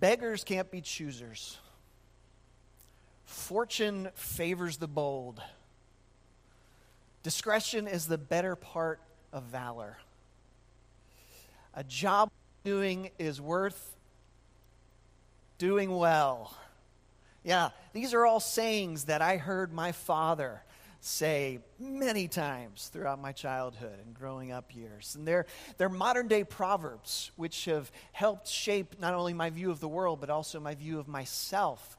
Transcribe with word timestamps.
Beggars 0.00 0.44
can't 0.44 0.70
be 0.70 0.80
choosers. 0.80 1.58
Fortune 3.24 4.08
favors 4.14 4.78
the 4.78 4.88
bold. 4.88 5.40
Discretion 7.22 7.86
is 7.86 8.06
the 8.06 8.18
better 8.18 8.56
part 8.56 8.98
of 9.32 9.44
valor. 9.44 9.98
A 11.74 11.84
job 11.84 12.30
doing 12.64 13.10
is 13.18 13.40
worth 13.40 13.94
doing 15.58 15.94
well. 15.94 16.56
Yeah, 17.44 17.70
these 17.92 18.14
are 18.14 18.24
all 18.24 18.40
sayings 18.40 19.04
that 19.04 19.20
I 19.20 19.36
heard 19.36 19.72
my 19.72 19.92
father 19.92 20.62
say 21.00 21.60
many 21.78 22.28
times 22.28 22.90
throughout 22.92 23.20
my 23.20 23.32
childhood 23.32 23.98
and 24.04 24.14
growing 24.14 24.52
up 24.52 24.74
years. 24.74 25.14
And 25.16 25.26
they're, 25.26 25.46
they're 25.78 25.88
modern 25.88 26.28
day 26.28 26.44
proverbs, 26.44 27.30
which 27.36 27.64
have 27.64 27.90
helped 28.12 28.46
shape 28.46 29.00
not 29.00 29.14
only 29.14 29.32
my 29.32 29.50
view 29.50 29.70
of 29.70 29.80
the 29.80 29.88
world, 29.88 30.20
but 30.20 30.28
also 30.30 30.60
my 30.60 30.74
view 30.74 30.98
of 30.98 31.08
myself 31.08 31.96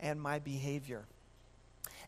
and 0.00 0.20
my 0.20 0.40
behavior. 0.40 1.04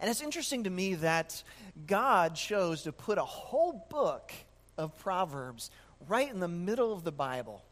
And 0.00 0.10
it's 0.10 0.20
interesting 0.20 0.64
to 0.64 0.70
me 0.70 0.96
that 0.96 1.42
God 1.86 2.34
chose 2.34 2.82
to 2.82 2.92
put 2.92 3.18
a 3.18 3.24
whole 3.24 3.86
book 3.88 4.32
of 4.76 4.96
Proverbs 4.98 5.70
right 6.08 6.28
in 6.28 6.40
the 6.40 6.48
middle 6.48 6.92
of 6.92 7.04
the 7.04 7.12
Bible. 7.12 7.62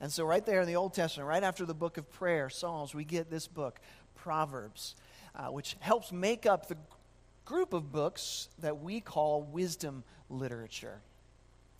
And 0.00 0.12
so, 0.12 0.24
right 0.24 0.44
there 0.44 0.60
in 0.60 0.66
the 0.66 0.76
Old 0.76 0.92
Testament, 0.92 1.28
right 1.28 1.44
after 1.44 1.64
the 1.64 1.72
book 1.72 1.98
of 1.98 2.10
prayer, 2.10 2.50
Psalms, 2.50 2.94
we 2.94 3.04
get 3.04 3.30
this 3.30 3.46
book, 3.46 3.80
Proverbs, 4.16 4.96
uh, 5.36 5.46
which 5.46 5.76
helps 5.80 6.10
make 6.10 6.46
up 6.46 6.66
the 6.66 6.76
group 7.46 7.72
of 7.72 7.90
books 7.90 8.48
that 8.58 8.82
we 8.82 9.00
call 9.00 9.42
wisdom 9.42 10.04
literature. 10.28 11.00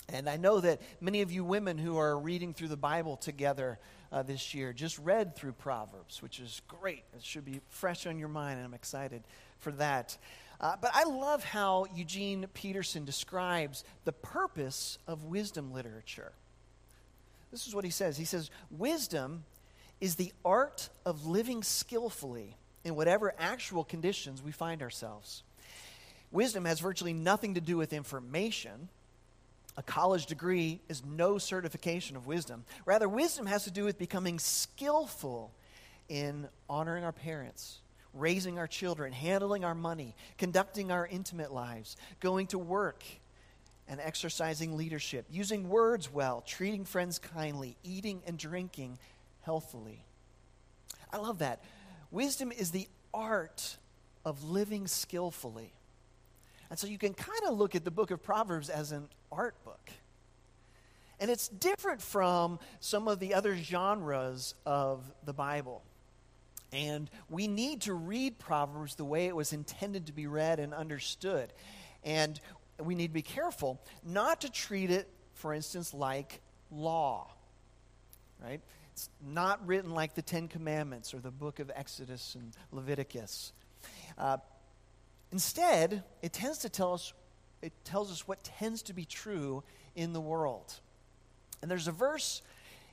And 0.08 0.30
I 0.30 0.36
know 0.36 0.60
that 0.60 0.80
many 1.00 1.20
of 1.20 1.32
you 1.32 1.44
women 1.44 1.76
who 1.76 1.98
are 1.98 2.18
reading 2.18 2.54
through 2.54 2.68
the 2.68 2.76
Bible 2.76 3.16
together 3.16 3.78
uh, 4.12 4.22
this 4.22 4.54
year 4.54 4.72
just 4.72 4.98
read 5.00 5.34
through 5.34 5.52
Proverbs, 5.52 6.22
which 6.22 6.38
is 6.38 6.62
great. 6.68 7.02
It 7.14 7.24
should 7.24 7.44
be 7.44 7.60
fresh 7.68 8.06
on 8.06 8.16
your 8.18 8.28
mind, 8.28 8.58
and 8.58 8.64
I'm 8.64 8.74
excited 8.74 9.24
for 9.58 9.72
that. 9.72 10.16
Uh, 10.60 10.76
but 10.80 10.92
I 10.94 11.04
love 11.04 11.44
how 11.44 11.86
Eugene 11.94 12.46
Peterson 12.54 13.04
describes 13.04 13.84
the 14.04 14.12
purpose 14.12 14.98
of 15.08 15.24
wisdom 15.24 15.72
literature. 15.72 16.32
This 17.50 17.66
is 17.66 17.74
what 17.74 17.84
he 17.84 17.90
says 17.90 18.16
He 18.16 18.24
says, 18.24 18.50
Wisdom 18.70 19.44
is 20.00 20.14
the 20.14 20.32
art 20.44 20.88
of 21.04 21.26
living 21.26 21.64
skillfully 21.64 22.56
in 22.84 22.94
whatever 22.94 23.34
actual 23.38 23.82
conditions 23.82 24.40
we 24.40 24.52
find 24.52 24.82
ourselves. 24.82 25.42
Wisdom 26.30 26.64
has 26.64 26.80
virtually 26.80 27.12
nothing 27.12 27.54
to 27.54 27.60
do 27.60 27.76
with 27.76 27.92
information. 27.92 28.88
A 29.76 29.82
college 29.82 30.26
degree 30.26 30.80
is 30.88 31.04
no 31.04 31.38
certification 31.38 32.16
of 32.16 32.26
wisdom. 32.26 32.64
Rather, 32.84 33.08
wisdom 33.08 33.46
has 33.46 33.64
to 33.64 33.70
do 33.70 33.84
with 33.84 33.98
becoming 33.98 34.38
skillful 34.38 35.52
in 36.08 36.48
honoring 36.68 37.04
our 37.04 37.12
parents, 37.12 37.80
raising 38.14 38.58
our 38.58 38.66
children, 38.66 39.12
handling 39.12 39.64
our 39.64 39.74
money, 39.74 40.14
conducting 40.38 40.90
our 40.90 41.06
intimate 41.06 41.52
lives, 41.52 41.96
going 42.20 42.46
to 42.48 42.58
work, 42.58 43.04
and 43.88 44.00
exercising 44.00 44.76
leadership, 44.76 45.26
using 45.30 45.68
words 45.68 46.12
well, 46.12 46.42
treating 46.46 46.84
friends 46.84 47.18
kindly, 47.18 47.76
eating 47.84 48.22
and 48.26 48.38
drinking 48.38 48.98
healthily. 49.42 50.04
I 51.12 51.18
love 51.18 51.38
that. 51.38 51.62
Wisdom 52.10 52.50
is 52.50 52.70
the 52.70 52.88
art 53.14 53.76
of 54.24 54.42
living 54.42 54.86
skillfully. 54.86 55.72
And 56.70 56.78
so 56.78 56.86
you 56.86 56.98
can 56.98 57.14
kind 57.14 57.42
of 57.46 57.56
look 57.56 57.74
at 57.74 57.84
the 57.84 57.90
book 57.90 58.10
of 58.10 58.22
Proverbs 58.22 58.68
as 58.68 58.92
an 58.92 59.08
art 59.30 59.62
book. 59.64 59.90
And 61.18 61.30
it's 61.30 61.48
different 61.48 62.02
from 62.02 62.58
some 62.80 63.08
of 63.08 63.20
the 63.20 63.34
other 63.34 63.56
genres 63.56 64.54
of 64.66 65.02
the 65.24 65.32
Bible. 65.32 65.82
And 66.72 67.08
we 67.30 67.48
need 67.48 67.82
to 67.82 67.94
read 67.94 68.38
Proverbs 68.38 68.96
the 68.96 69.04
way 69.04 69.26
it 69.26 69.36
was 69.36 69.52
intended 69.52 70.06
to 70.06 70.12
be 70.12 70.26
read 70.26 70.58
and 70.58 70.74
understood. 70.74 71.52
And 72.04 72.38
we 72.78 72.94
need 72.94 73.08
to 73.08 73.14
be 73.14 73.22
careful 73.22 73.80
not 74.04 74.42
to 74.42 74.50
treat 74.50 74.90
it, 74.90 75.08
for 75.34 75.54
instance, 75.54 75.94
like 75.94 76.40
law. 76.70 77.30
Right? 78.42 78.60
It's 78.92 79.08
not 79.26 79.66
written 79.66 79.92
like 79.92 80.14
the 80.14 80.22
Ten 80.22 80.48
Commandments 80.48 81.14
or 81.14 81.18
the 81.18 81.30
book 81.30 81.60
of 81.60 81.70
Exodus 81.74 82.34
and 82.34 82.52
Leviticus. 82.72 83.52
Uh, 84.18 84.38
instead, 85.32 86.02
it 86.22 86.32
tends 86.32 86.58
to 86.58 86.68
tell 86.68 86.94
us, 86.94 87.12
it 87.62 87.72
tells 87.84 88.10
us 88.10 88.26
what 88.26 88.42
tends 88.44 88.82
to 88.82 88.92
be 88.92 89.04
true 89.04 89.62
in 89.94 90.12
the 90.12 90.20
world. 90.20 90.74
And 91.62 91.70
there's 91.70 91.88
a 91.88 91.92
verse 91.92 92.42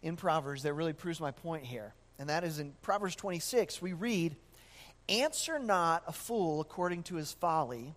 in 0.01 0.15
Proverbs 0.15 0.63
that 0.63 0.73
really 0.73 0.93
proves 0.93 1.19
my 1.19 1.31
point 1.31 1.65
here. 1.65 1.93
And 2.19 2.29
that 2.29 2.43
is 2.43 2.59
in 2.59 2.73
Proverbs 2.81 3.15
26. 3.15 3.81
We 3.81 3.93
read, 3.93 4.35
Answer 5.09 5.59
not 5.59 6.03
a 6.07 6.13
fool 6.13 6.61
according 6.61 7.03
to 7.03 7.15
his 7.15 7.31
folly, 7.33 7.93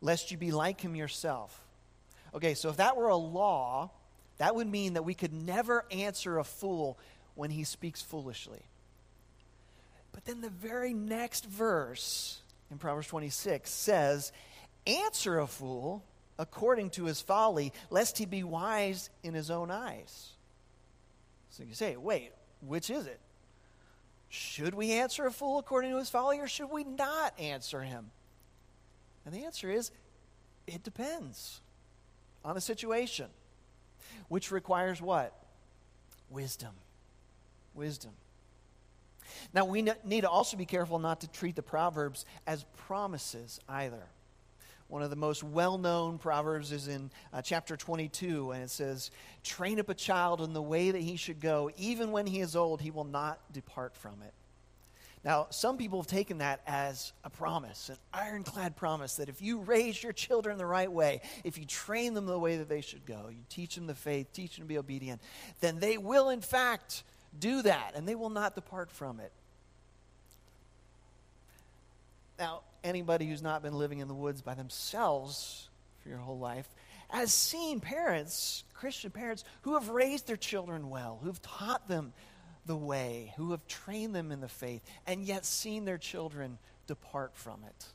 lest 0.00 0.30
you 0.30 0.38
be 0.38 0.50
like 0.50 0.80
him 0.80 0.96
yourself. 0.96 1.60
Okay, 2.34 2.54
so 2.54 2.70
if 2.70 2.76
that 2.76 2.96
were 2.96 3.08
a 3.08 3.16
law, 3.16 3.90
that 4.38 4.54
would 4.54 4.66
mean 4.66 4.94
that 4.94 5.04
we 5.04 5.14
could 5.14 5.32
never 5.32 5.84
answer 5.90 6.38
a 6.38 6.44
fool 6.44 6.98
when 7.34 7.50
he 7.50 7.64
speaks 7.64 8.00
foolishly. 8.00 8.62
But 10.12 10.24
then 10.24 10.40
the 10.40 10.50
very 10.50 10.92
next 10.92 11.46
verse 11.46 12.41
in 12.72 12.78
Proverbs 12.78 13.06
26 13.08 13.70
says, 13.70 14.32
Answer 14.86 15.38
a 15.38 15.46
fool 15.46 16.02
according 16.38 16.90
to 16.90 17.04
his 17.04 17.20
folly, 17.20 17.72
lest 17.90 18.18
he 18.18 18.24
be 18.24 18.42
wise 18.42 19.10
in 19.22 19.34
his 19.34 19.50
own 19.50 19.70
eyes. 19.70 20.30
So 21.50 21.62
you 21.62 21.74
say, 21.74 21.96
wait, 21.96 22.32
which 22.66 22.90
is 22.90 23.06
it? 23.06 23.20
Should 24.30 24.74
we 24.74 24.92
answer 24.92 25.26
a 25.26 25.30
fool 25.30 25.58
according 25.58 25.90
to 25.90 25.98
his 25.98 26.08
folly, 26.08 26.40
or 26.40 26.48
should 26.48 26.70
we 26.70 26.82
not 26.82 27.38
answer 27.38 27.82
him? 27.82 28.10
And 29.26 29.34
the 29.34 29.44
answer 29.44 29.70
is 29.70 29.90
it 30.66 30.82
depends 30.82 31.60
on 32.44 32.54
the 32.54 32.60
situation, 32.60 33.26
which 34.28 34.50
requires 34.50 35.02
what? 35.02 35.36
Wisdom. 36.30 36.72
Wisdom. 37.74 38.12
Now, 39.54 39.64
we 39.64 39.82
need 40.04 40.22
to 40.22 40.30
also 40.30 40.56
be 40.56 40.66
careful 40.66 40.98
not 40.98 41.20
to 41.20 41.28
treat 41.28 41.56
the 41.56 41.62
Proverbs 41.62 42.24
as 42.46 42.64
promises 42.76 43.60
either. 43.68 44.04
One 44.88 45.02
of 45.02 45.08
the 45.08 45.16
most 45.16 45.42
well 45.42 45.78
known 45.78 46.18
Proverbs 46.18 46.70
is 46.70 46.86
in 46.86 47.10
uh, 47.32 47.40
chapter 47.40 47.78
22, 47.78 48.50
and 48.50 48.62
it 48.62 48.68
says, 48.70 49.10
Train 49.42 49.80
up 49.80 49.88
a 49.88 49.94
child 49.94 50.42
in 50.42 50.52
the 50.52 50.60
way 50.60 50.90
that 50.90 51.00
he 51.00 51.16
should 51.16 51.40
go. 51.40 51.70
Even 51.78 52.12
when 52.12 52.26
he 52.26 52.40
is 52.40 52.54
old, 52.54 52.82
he 52.82 52.90
will 52.90 53.04
not 53.04 53.40
depart 53.52 53.96
from 53.96 54.20
it. 54.20 54.34
Now, 55.24 55.46
some 55.50 55.78
people 55.78 56.00
have 56.00 56.08
taken 56.08 56.38
that 56.38 56.60
as 56.66 57.12
a 57.22 57.30
promise, 57.30 57.88
an 57.90 57.96
ironclad 58.12 58.74
promise 58.74 59.16
that 59.16 59.28
if 59.28 59.40
you 59.40 59.60
raise 59.60 60.02
your 60.02 60.12
children 60.12 60.58
the 60.58 60.66
right 60.66 60.90
way, 60.90 61.20
if 61.44 61.56
you 61.56 61.64
train 61.64 62.12
them 62.12 62.26
the 62.26 62.38
way 62.38 62.56
that 62.56 62.68
they 62.68 62.80
should 62.80 63.06
go, 63.06 63.28
you 63.30 63.44
teach 63.48 63.76
them 63.76 63.86
the 63.86 63.94
faith, 63.94 64.32
teach 64.32 64.56
them 64.56 64.64
to 64.64 64.68
be 64.68 64.78
obedient, 64.78 65.22
then 65.60 65.78
they 65.78 65.96
will, 65.96 66.28
in 66.30 66.40
fact, 66.40 67.04
do 67.38 67.62
that 67.62 67.92
and 67.94 68.06
they 68.06 68.14
will 68.14 68.30
not 68.30 68.54
depart 68.54 68.90
from 68.90 69.20
it. 69.20 69.32
Now, 72.38 72.62
anybody 72.82 73.28
who's 73.28 73.42
not 73.42 73.62
been 73.62 73.74
living 73.74 74.00
in 74.00 74.08
the 74.08 74.14
woods 74.14 74.42
by 74.42 74.54
themselves 74.54 75.68
for 76.02 76.08
your 76.08 76.18
whole 76.18 76.38
life 76.38 76.68
has 77.08 77.32
seen 77.32 77.78
parents, 77.78 78.64
Christian 78.74 79.10
parents, 79.10 79.44
who 79.62 79.74
have 79.74 79.90
raised 79.90 80.26
their 80.26 80.36
children 80.36 80.88
well, 80.90 81.20
who've 81.22 81.40
taught 81.42 81.86
them 81.86 82.12
the 82.66 82.76
way, 82.76 83.32
who 83.36 83.50
have 83.50 83.66
trained 83.66 84.14
them 84.14 84.32
in 84.32 84.40
the 84.40 84.48
faith, 84.48 84.82
and 85.06 85.24
yet 85.24 85.44
seen 85.44 85.84
their 85.84 85.98
children 85.98 86.58
depart 86.86 87.32
from 87.34 87.62
it. 87.66 87.86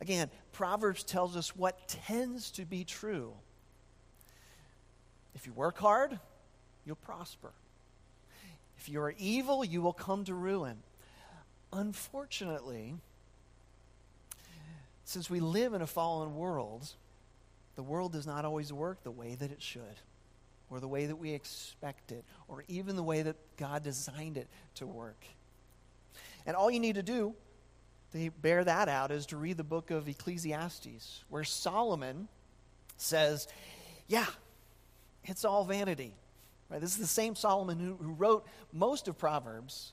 Again, 0.00 0.30
Proverbs 0.52 1.04
tells 1.04 1.36
us 1.36 1.54
what 1.54 1.88
tends 1.88 2.50
to 2.52 2.64
be 2.64 2.84
true. 2.84 3.32
If 5.34 5.46
you 5.46 5.52
work 5.52 5.78
hard, 5.78 6.18
you'll 6.84 6.96
prosper. 6.96 7.52
If 8.78 8.88
you 8.88 9.00
are 9.00 9.14
evil, 9.18 9.64
you 9.64 9.80
will 9.82 9.92
come 9.92 10.24
to 10.24 10.34
ruin. 10.34 10.78
Unfortunately, 11.72 12.94
since 15.04 15.28
we 15.28 15.40
live 15.40 15.74
in 15.74 15.82
a 15.82 15.86
fallen 15.86 16.36
world, 16.36 16.88
the 17.76 17.82
world 17.82 18.12
does 18.12 18.26
not 18.26 18.44
always 18.44 18.72
work 18.72 19.02
the 19.02 19.10
way 19.10 19.34
that 19.34 19.50
it 19.50 19.62
should 19.62 20.00
or 20.70 20.80
the 20.80 20.88
way 20.88 21.06
that 21.06 21.16
we 21.16 21.30
expect 21.30 22.10
it, 22.10 22.24
or 22.48 22.64
even 22.68 22.96
the 22.96 23.02
way 23.02 23.22
that 23.22 23.36
God 23.56 23.82
designed 23.84 24.36
it 24.36 24.48
to 24.74 24.86
work. 24.86 25.24
And 26.46 26.56
all 26.56 26.70
you 26.70 26.80
need 26.80 26.96
to 26.96 27.02
do 27.02 27.34
to 28.12 28.30
bear 28.42 28.64
that 28.64 28.88
out 28.88 29.10
is 29.10 29.26
to 29.26 29.36
read 29.36 29.56
the 29.56 29.64
book 29.64 29.90
of 29.90 30.08
Ecclesiastes, 30.08 31.22
where 31.28 31.44
Solomon 31.44 32.28
says, 32.96 33.46
Yeah, 34.08 34.26
it's 35.24 35.44
all 35.44 35.64
vanity. 35.64 36.12
Right? 36.74 36.80
This 36.80 36.90
is 36.90 36.98
the 36.98 37.06
same 37.06 37.36
Solomon 37.36 37.78
who, 37.78 37.94
who 38.04 38.14
wrote 38.14 38.44
most 38.72 39.06
of 39.06 39.16
Proverbs. 39.16 39.92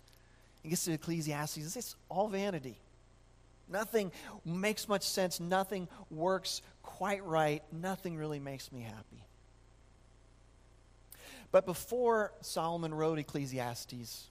He 0.63 0.69
gets 0.69 0.83
to 0.85 0.93
Ecclesiastes, 0.93 1.75
it's 1.75 1.95
all 2.09 2.27
vanity. 2.27 2.79
Nothing 3.69 4.11
makes 4.43 4.89
much 4.89 5.03
sense. 5.03 5.39
Nothing 5.39 5.87
works 6.09 6.63
quite 6.81 7.23
right. 7.23 7.61
Nothing 7.71 8.17
really 8.17 8.39
makes 8.39 8.71
me 8.71 8.81
happy. 8.81 9.23
But 11.51 11.67
before 11.67 12.33
Solomon 12.41 12.95
wrote 12.95 13.19
Ecclesiastes, 13.19 14.29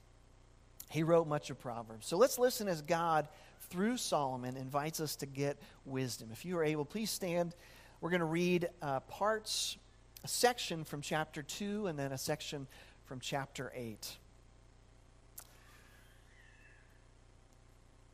he 0.88 1.04
wrote 1.04 1.28
much 1.28 1.50
of 1.50 1.60
Proverbs. 1.60 2.08
So 2.08 2.16
let's 2.16 2.36
listen 2.36 2.66
as 2.66 2.82
God, 2.82 3.28
through 3.70 3.96
Solomon, 3.96 4.56
invites 4.56 4.98
us 4.98 5.14
to 5.16 5.26
get 5.26 5.56
wisdom. 5.84 6.30
If 6.32 6.44
you 6.44 6.58
are 6.58 6.64
able, 6.64 6.84
please 6.84 7.12
stand. 7.12 7.54
We're 8.00 8.10
going 8.10 8.20
to 8.20 8.26
read 8.26 8.68
uh, 8.82 9.00
parts, 9.00 9.76
a 10.24 10.28
section 10.28 10.84
from 10.84 11.00
chapter 11.00 11.42
2, 11.42 11.86
and 11.86 11.98
then 11.98 12.12
a 12.12 12.18
section 12.18 12.66
from 13.04 13.20
chapter 13.20 13.72
8. 13.74 14.16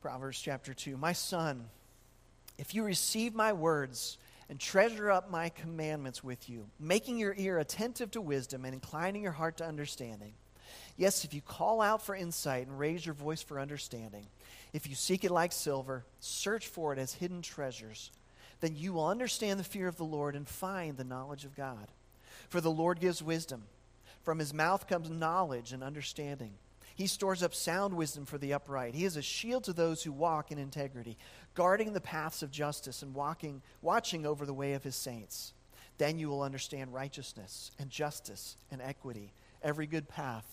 Proverbs 0.01 0.41
chapter 0.41 0.73
2. 0.73 0.97
My 0.97 1.13
son, 1.13 1.67
if 2.59 2.75
you 2.75 2.85
receive 2.85 3.35
my 3.35 3.53
words, 3.53 4.19
and 4.49 4.61
treasure 4.61 5.11
up 5.11 5.31
my 5.31 5.49
commandments 5.49 6.23
with 6.23 6.49
you, 6.49 6.67
making 6.79 7.19
your 7.19 7.35
ear 7.37 7.59
attentive 7.59 8.11
to 8.13 8.21
wisdom 8.21 8.65
and 8.65 8.75
inclining 8.75 9.23
your 9.23 9.33
heart 9.33 9.57
to 9.57 9.67
understanding. 9.67 10.33
Yes, 10.97 11.25
if 11.25 11.35
you 11.35 11.41
call 11.41 11.81
out 11.81 12.03
for 12.03 12.15
insight 12.15 12.67
and 12.67 12.79
raise 12.79 13.05
your 13.05 13.15
voice 13.15 13.43
for 13.43 13.61
understanding, 13.61 14.27
if 14.73 14.89
you 14.89 14.95
seek 14.95 15.25
it 15.25 15.31
like 15.31 15.53
silver, 15.53 16.05
search 16.21 16.69
for 16.69 16.93
it 16.93 16.99
as 16.99 17.15
hidden 17.15 17.43
treasures, 17.43 18.11
then 18.61 18.75
you 18.77 18.93
will 18.93 19.07
understand 19.07 19.61
the 19.61 19.65
fear 19.65 19.89
of 19.89 19.97
the 19.97 20.05
Lord 20.05 20.35
and 20.35 20.49
find 20.49 20.97
the 20.97 21.05
knowledge 21.05 21.45
of 21.45 21.57
God. 21.57 21.89
For 22.49 22.61
the 22.61 22.71
Lord 22.71 23.01
gives 23.01 23.23
wisdom. 23.23 23.65
From 24.23 24.39
his 24.39 24.55
mouth 24.55 24.89
comes 24.89 25.11
knowledge 25.11 25.73
and 25.73 25.83
understanding. 25.83 26.53
He 26.95 27.07
stores 27.07 27.43
up 27.43 27.55
sound 27.55 27.95
wisdom 27.95 28.25
for 28.25 28.39
the 28.39 28.55
upright. 28.55 28.95
He 28.95 29.05
is 29.05 29.17
a 29.17 29.23
shield 29.23 29.65
to 29.65 29.75
those 29.75 30.03
who 30.03 30.13
walk 30.13 30.51
in 30.51 30.59
integrity, 30.59 31.19
guarding 31.55 31.93
the 31.93 32.01
paths 32.01 32.43
of 32.43 32.51
justice 32.51 33.03
and 33.03 33.15
walking, 33.15 33.61
watching 33.83 34.25
over 34.25 34.47
the 34.47 34.55
way 34.55 34.73
of 34.73 34.83
his 34.83 34.97
saints. 34.97 35.53
Then 35.99 36.19
you 36.19 36.29
will 36.29 36.43
understand 36.43 36.95
righteousness 36.95 37.71
and 37.79 37.91
justice 37.91 38.57
and 38.71 38.81
equity, 38.81 39.33
every 39.63 39.87
good 39.87 40.09
path. 40.09 40.47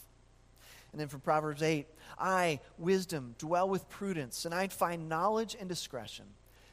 And 0.91 0.99
then 0.99 1.07
from 1.07 1.21
Proverbs 1.21 1.63
8, 1.63 1.87
I, 2.19 2.59
wisdom, 2.77 3.35
dwell 3.39 3.67
with 3.67 3.89
prudence, 3.89 4.45
and 4.45 4.53
I 4.53 4.67
find 4.67 5.09
knowledge 5.09 5.55
and 5.59 5.67
discretion. 5.67 6.25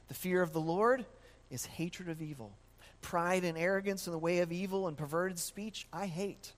The 0.08 0.14
fear 0.14 0.42
of 0.42 0.52
the 0.52 0.60
Lord 0.60 1.06
is 1.50 1.66
hatred 1.66 2.08
of 2.08 2.22
evil. 2.22 2.56
Pride 3.02 3.44
and 3.44 3.56
arrogance 3.56 4.06
in 4.06 4.12
the 4.12 4.18
way 4.18 4.38
of 4.40 4.52
evil 4.52 4.86
and 4.86 4.96
perverted 4.96 5.38
speech 5.38 5.86
I 5.92 6.06
hate. 6.06 6.52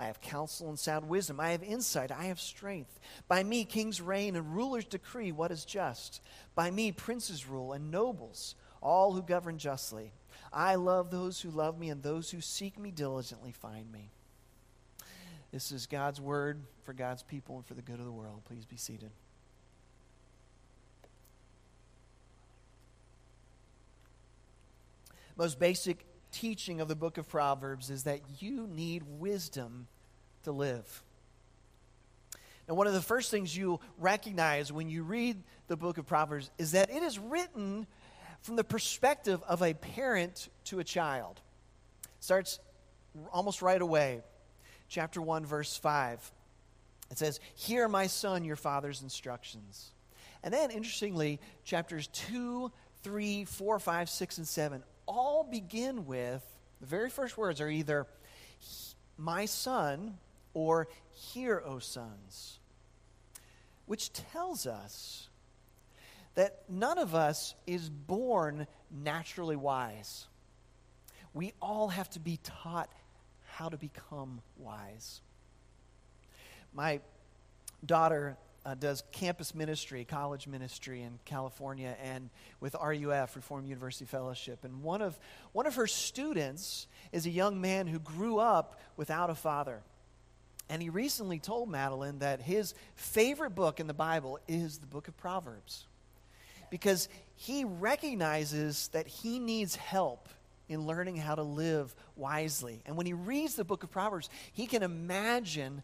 I 0.00 0.06
have 0.06 0.22
counsel 0.22 0.70
and 0.70 0.78
sound 0.78 1.08
wisdom. 1.08 1.38
I 1.40 1.50
have 1.50 1.62
insight. 1.62 2.10
I 2.10 2.24
have 2.24 2.40
strength. 2.40 2.98
By 3.28 3.42
me, 3.42 3.64
kings 3.64 4.00
reign 4.00 4.34
and 4.34 4.54
rulers 4.54 4.86
decree 4.86 5.30
what 5.30 5.50
is 5.50 5.66
just. 5.66 6.22
By 6.54 6.70
me, 6.70 6.90
princes 6.90 7.46
rule 7.46 7.74
and 7.74 7.90
nobles, 7.90 8.54
all 8.80 9.12
who 9.12 9.20
govern 9.20 9.58
justly. 9.58 10.12
I 10.52 10.76
love 10.76 11.10
those 11.10 11.42
who 11.42 11.50
love 11.50 11.78
me, 11.78 11.90
and 11.90 12.02
those 12.02 12.30
who 12.30 12.40
seek 12.40 12.78
me 12.78 12.90
diligently 12.90 13.52
find 13.52 13.92
me. 13.92 14.10
This 15.52 15.70
is 15.70 15.86
God's 15.86 16.20
word 16.20 16.62
for 16.84 16.94
God's 16.94 17.22
people 17.22 17.56
and 17.56 17.66
for 17.66 17.74
the 17.74 17.82
good 17.82 17.98
of 17.98 18.06
the 18.06 18.12
world. 18.12 18.42
Please 18.46 18.64
be 18.64 18.76
seated. 18.76 19.10
Most 25.40 25.58
basic 25.58 26.04
teaching 26.32 26.82
of 26.82 26.88
the 26.88 26.94
book 26.94 27.16
of 27.16 27.26
Proverbs 27.26 27.88
is 27.88 28.02
that 28.02 28.20
you 28.40 28.66
need 28.66 29.02
wisdom 29.18 29.86
to 30.42 30.52
live. 30.52 31.02
And 32.68 32.76
one 32.76 32.86
of 32.86 32.92
the 32.92 33.00
first 33.00 33.30
things 33.30 33.56
you 33.56 33.80
recognize 33.96 34.70
when 34.70 34.90
you 34.90 35.02
read 35.02 35.42
the 35.66 35.78
book 35.78 35.96
of 35.96 36.04
Proverbs 36.04 36.50
is 36.58 36.72
that 36.72 36.90
it 36.90 37.02
is 37.02 37.18
written 37.18 37.86
from 38.42 38.56
the 38.56 38.64
perspective 38.64 39.42
of 39.48 39.62
a 39.62 39.72
parent 39.72 40.50
to 40.64 40.78
a 40.78 40.84
child. 40.84 41.40
It 42.04 42.10
starts 42.22 42.58
almost 43.32 43.62
right 43.62 43.80
away. 43.80 44.20
Chapter 44.90 45.22
1, 45.22 45.46
verse 45.46 45.74
5. 45.74 46.32
It 47.10 47.16
says, 47.16 47.40
Hear, 47.54 47.88
my 47.88 48.08
son, 48.08 48.44
your 48.44 48.56
father's 48.56 49.00
instructions. 49.00 49.92
And 50.42 50.52
then, 50.52 50.70
interestingly, 50.70 51.40
chapters 51.64 52.08
2, 52.08 52.70
3, 53.02 53.44
4, 53.46 53.78
5, 53.78 54.10
6, 54.10 54.36
and 54.36 54.46
7 54.46 54.82
all 55.10 55.42
begin 55.42 56.06
with 56.06 56.40
the 56.80 56.86
very 56.86 57.10
first 57.10 57.36
words 57.36 57.60
are 57.60 57.68
either 57.68 58.06
my 59.18 59.44
son 59.44 60.16
or 60.54 60.88
hear, 61.12 61.60
O 61.66 61.80
sons, 61.80 62.60
which 63.86 64.12
tells 64.12 64.66
us 64.66 65.28
that 66.36 66.62
none 66.68 66.96
of 66.96 67.14
us 67.14 67.56
is 67.66 67.90
born 67.90 68.68
naturally 68.88 69.56
wise. 69.56 70.28
We 71.34 71.54
all 71.60 71.88
have 71.88 72.08
to 72.10 72.20
be 72.20 72.38
taught 72.44 72.88
how 73.46 73.68
to 73.68 73.76
become 73.76 74.40
wise. 74.56 75.20
My 76.72 77.00
daughter 77.84 78.36
uh, 78.64 78.74
does 78.74 79.02
campus 79.12 79.54
ministry, 79.54 80.04
college 80.04 80.46
ministry 80.46 81.02
in 81.02 81.18
California, 81.24 81.96
and 82.02 82.28
with 82.60 82.74
RUF, 82.74 83.34
Reformed 83.36 83.66
University 83.66 84.04
Fellowship. 84.04 84.64
And 84.64 84.82
one 84.82 85.00
of, 85.00 85.18
one 85.52 85.66
of 85.66 85.76
her 85.76 85.86
students 85.86 86.86
is 87.12 87.26
a 87.26 87.30
young 87.30 87.60
man 87.60 87.86
who 87.86 87.98
grew 87.98 88.38
up 88.38 88.80
without 88.96 89.30
a 89.30 89.34
father. 89.34 89.80
And 90.68 90.80
he 90.80 90.90
recently 90.90 91.38
told 91.38 91.68
Madeline 91.68 92.20
that 92.20 92.40
his 92.40 92.74
favorite 92.94 93.54
book 93.54 93.80
in 93.80 93.86
the 93.86 93.94
Bible 93.94 94.38
is 94.46 94.78
the 94.78 94.86
book 94.86 95.08
of 95.08 95.16
Proverbs 95.16 95.86
because 96.70 97.08
he 97.34 97.64
recognizes 97.64 98.88
that 98.88 99.08
he 99.08 99.38
needs 99.38 99.74
help 99.74 100.28
in 100.68 100.86
learning 100.86 101.16
how 101.16 101.34
to 101.34 101.42
live 101.42 101.92
wisely. 102.14 102.82
And 102.86 102.96
when 102.96 103.06
he 103.06 103.12
reads 103.12 103.56
the 103.56 103.64
book 103.64 103.82
of 103.82 103.90
Proverbs, 103.90 104.30
he 104.52 104.66
can 104.66 104.84
imagine 104.84 105.82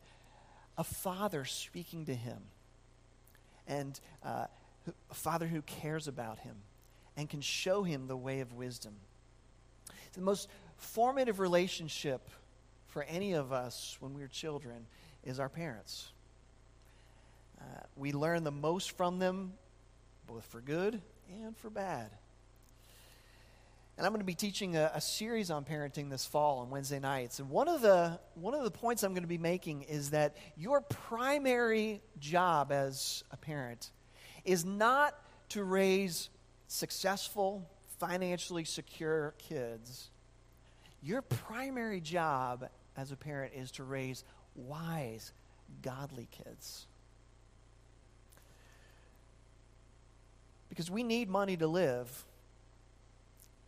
a 0.78 0.84
father 0.84 1.44
speaking 1.44 2.04
to 2.04 2.14
him 2.14 2.38
and 3.66 3.98
uh, 4.24 4.46
a 5.10 5.14
father 5.14 5.46
who 5.46 5.62
cares 5.62 6.08
about 6.08 6.38
him 6.38 6.56
and 7.16 7.28
can 7.28 7.40
show 7.40 7.82
him 7.82 8.06
the 8.06 8.16
way 8.16 8.40
of 8.40 8.52
wisdom. 8.52 8.94
the 10.14 10.20
most 10.20 10.48
formative 10.76 11.40
relationship 11.40 12.28
for 12.86 13.02
any 13.04 13.32
of 13.32 13.52
us 13.52 13.96
when 14.00 14.14
we're 14.14 14.28
children 14.28 14.86
is 15.24 15.40
our 15.40 15.48
parents. 15.48 16.12
Uh, 17.60 17.64
we 17.96 18.12
learn 18.12 18.44
the 18.44 18.50
most 18.50 18.92
from 18.92 19.18
them, 19.18 19.54
both 20.26 20.44
for 20.44 20.60
good 20.60 21.00
and 21.42 21.56
for 21.56 21.70
bad. 21.70 22.10
And 23.96 24.04
I'm 24.04 24.12
going 24.12 24.20
to 24.20 24.26
be 24.26 24.34
teaching 24.34 24.76
a, 24.76 24.90
a, 24.94 25.00
series 25.00 25.50
on 25.50 25.64
parenting 25.64 26.10
this 26.10 26.26
fall 26.26 26.58
on 26.58 26.68
Wednesday 26.68 26.98
nights. 26.98 27.38
And 27.38 27.48
one 27.48 27.66
of 27.66 27.80
the 27.80 28.20
one 28.34 28.52
of 28.52 28.62
the 28.62 28.70
points 28.70 29.02
I'm 29.02 29.12
going 29.12 29.22
to 29.22 29.28
be 29.28 29.38
making 29.38 29.82
is 29.82 30.10
that 30.10 30.36
your 30.54 30.82
primary 30.82 32.02
job 32.18 32.72
as 32.72 33.24
a 33.30 33.38
parent 33.38 33.90
is 34.44 34.66
not 34.66 35.18
to 35.50 35.64
raise 35.64 36.28
successful, 36.68 37.66
financially 37.98 38.64
secure 38.64 39.34
kids. 39.38 40.10
Your 41.02 41.22
primary 41.22 42.02
job 42.02 42.68
as 42.98 43.12
a 43.12 43.16
parent 43.16 43.54
is 43.54 43.70
to 43.72 43.84
raise 43.84 44.24
wise, 44.54 45.32
godly 45.80 46.28
kids. 46.30 46.86
Because 50.68 50.90
we 50.90 51.02
need 51.02 51.30
money 51.30 51.56
to 51.56 51.66
live 51.66 52.26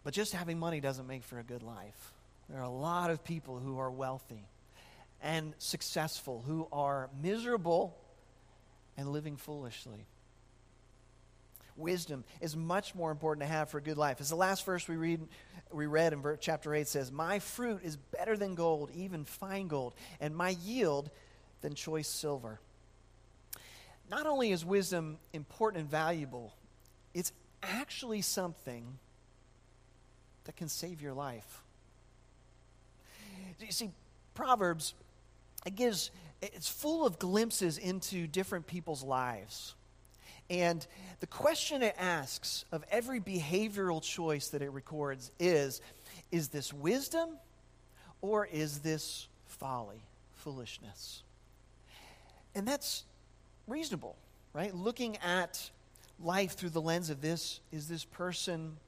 but 0.09 0.15
just 0.15 0.33
having 0.33 0.59
money 0.59 0.81
doesn't 0.81 1.07
make 1.07 1.23
for 1.23 1.39
a 1.39 1.43
good 1.43 1.63
life. 1.63 2.15
There 2.49 2.59
are 2.59 2.65
a 2.65 2.71
lot 2.71 3.11
of 3.11 3.23
people 3.23 3.59
who 3.59 3.79
are 3.79 3.91
wealthy 3.91 4.49
and 5.21 5.53
successful 5.59 6.43
who 6.47 6.67
are 6.73 7.11
miserable 7.23 7.95
and 8.97 9.13
living 9.13 9.37
foolishly. 9.37 10.07
Wisdom 11.77 12.25
is 12.41 12.57
much 12.57 12.95
more 12.95 13.11
important 13.11 13.47
to 13.47 13.53
have 13.53 13.69
for 13.69 13.77
a 13.77 13.83
good 13.83 13.99
life. 13.99 14.19
As 14.19 14.31
the 14.31 14.35
last 14.35 14.65
verse 14.65 14.89
we 14.89 14.97
read, 14.97 15.21
we 15.71 15.85
read 15.85 16.15
in 16.15 16.25
chapter 16.41 16.75
8 16.75 16.89
says, 16.89 17.13
My 17.13 17.39
fruit 17.39 17.83
is 17.85 17.99
better 17.99 18.35
than 18.35 18.55
gold, 18.55 18.91
even 18.95 19.27
fine 19.27 19.69
gold, 19.69 19.93
and 20.23 20.35
my 20.35 20.57
yield 20.65 21.11
than 21.61 21.75
choice 21.75 22.09
silver. 22.09 22.61
Not 24.11 24.27
only 24.27 24.53
is 24.53 24.65
wisdom 24.65 25.19
important 25.35 25.83
and 25.83 25.91
valuable, 25.91 26.55
it's 27.13 27.31
actually 27.63 28.23
something 28.23 28.99
that 30.49 30.57
can 30.57 30.69
save 30.69 31.03
your 31.03 31.13
life. 31.13 31.63
You 33.61 33.71
see, 33.71 33.91
Proverbs, 34.35 34.95
it 35.67 35.77
gives, 35.77 36.11
it's 36.41 36.71
full 36.71 37.05
of 37.05 37.19
glimpses 37.19 37.77
into 37.77 38.27
different 38.27 38.67
people's 38.67 39.03
lives. 39.03 39.75
And 40.49 40.87
the 41.21 41.27
question 41.27 41.83
it 41.83 41.95
asks 41.99 42.65
of 42.73 42.83
every 42.91 43.21
behavioral 43.21 44.03
choice 44.03 44.49
that 44.49 44.63
it 44.63 44.73
records 44.73 45.31
is 45.39 45.83
is 46.33 46.49
this 46.49 46.73
wisdom 46.73 47.29
or 48.23 48.47
is 48.47 48.79
this 48.79 49.29
folly, 49.45 50.01
foolishness? 50.37 51.25
And 52.55 52.67
that's 52.67 53.05
reasonable, 53.67 54.17
right? 54.55 54.75
Looking 54.75 55.19
at 55.19 55.69
life 56.19 56.53
through 56.53 56.71
the 56.71 56.81
lens 56.81 57.11
of 57.11 57.21
this 57.21 57.61
is 57.71 57.87
this 57.87 58.07
person 58.07 58.79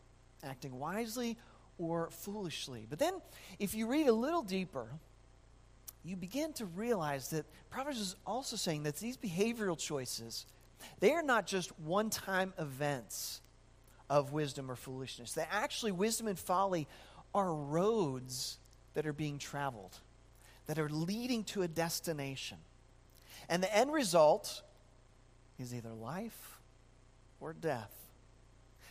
acting 0.43 0.79
wisely 0.79 1.37
or 1.81 2.11
foolishly. 2.11 2.87
But 2.89 2.99
then, 2.99 3.15
if 3.59 3.75
you 3.75 3.87
read 3.87 4.07
a 4.07 4.13
little 4.13 4.43
deeper, 4.43 4.87
you 6.05 6.15
begin 6.15 6.53
to 6.55 6.67
realize 6.67 7.29
that 7.31 7.47
Proverbs 7.71 7.99
is 7.99 8.17
also 8.27 8.57
saying 8.57 8.83
that 8.83 8.97
these 8.97 9.17
behavioral 9.17 9.79
choices, 9.79 10.45
they 11.01 11.13
are 11.13 11.23
not 11.23 11.47
just 11.47 11.77
one 11.81 12.11
time 12.11 12.53
events 12.59 13.41
of 14.11 14.33
wisdom 14.33 14.71
or 14.71 14.77
foolishness. 14.77 15.33
That 15.33 15.49
actually, 15.51 15.93
wisdom 15.93 16.27
and 16.27 16.39
folly 16.39 16.87
are 17.35 17.53
roads 17.53 18.59
that 18.93 19.07
are 19.07 19.13
being 19.15 19.39
traveled, 19.39 19.97
that 20.67 20.79
are 20.79 20.91
leading 20.91 21.45
to 21.45 21.63
a 21.63 21.69
destination. 21.69 22.59
And 23.49 23.63
the 23.63 23.75
end 23.75 23.91
result 23.91 24.63
is 25.59 25.75
either 25.75 25.95
life 25.95 26.61
or 27.41 27.55
death. 27.55 28.00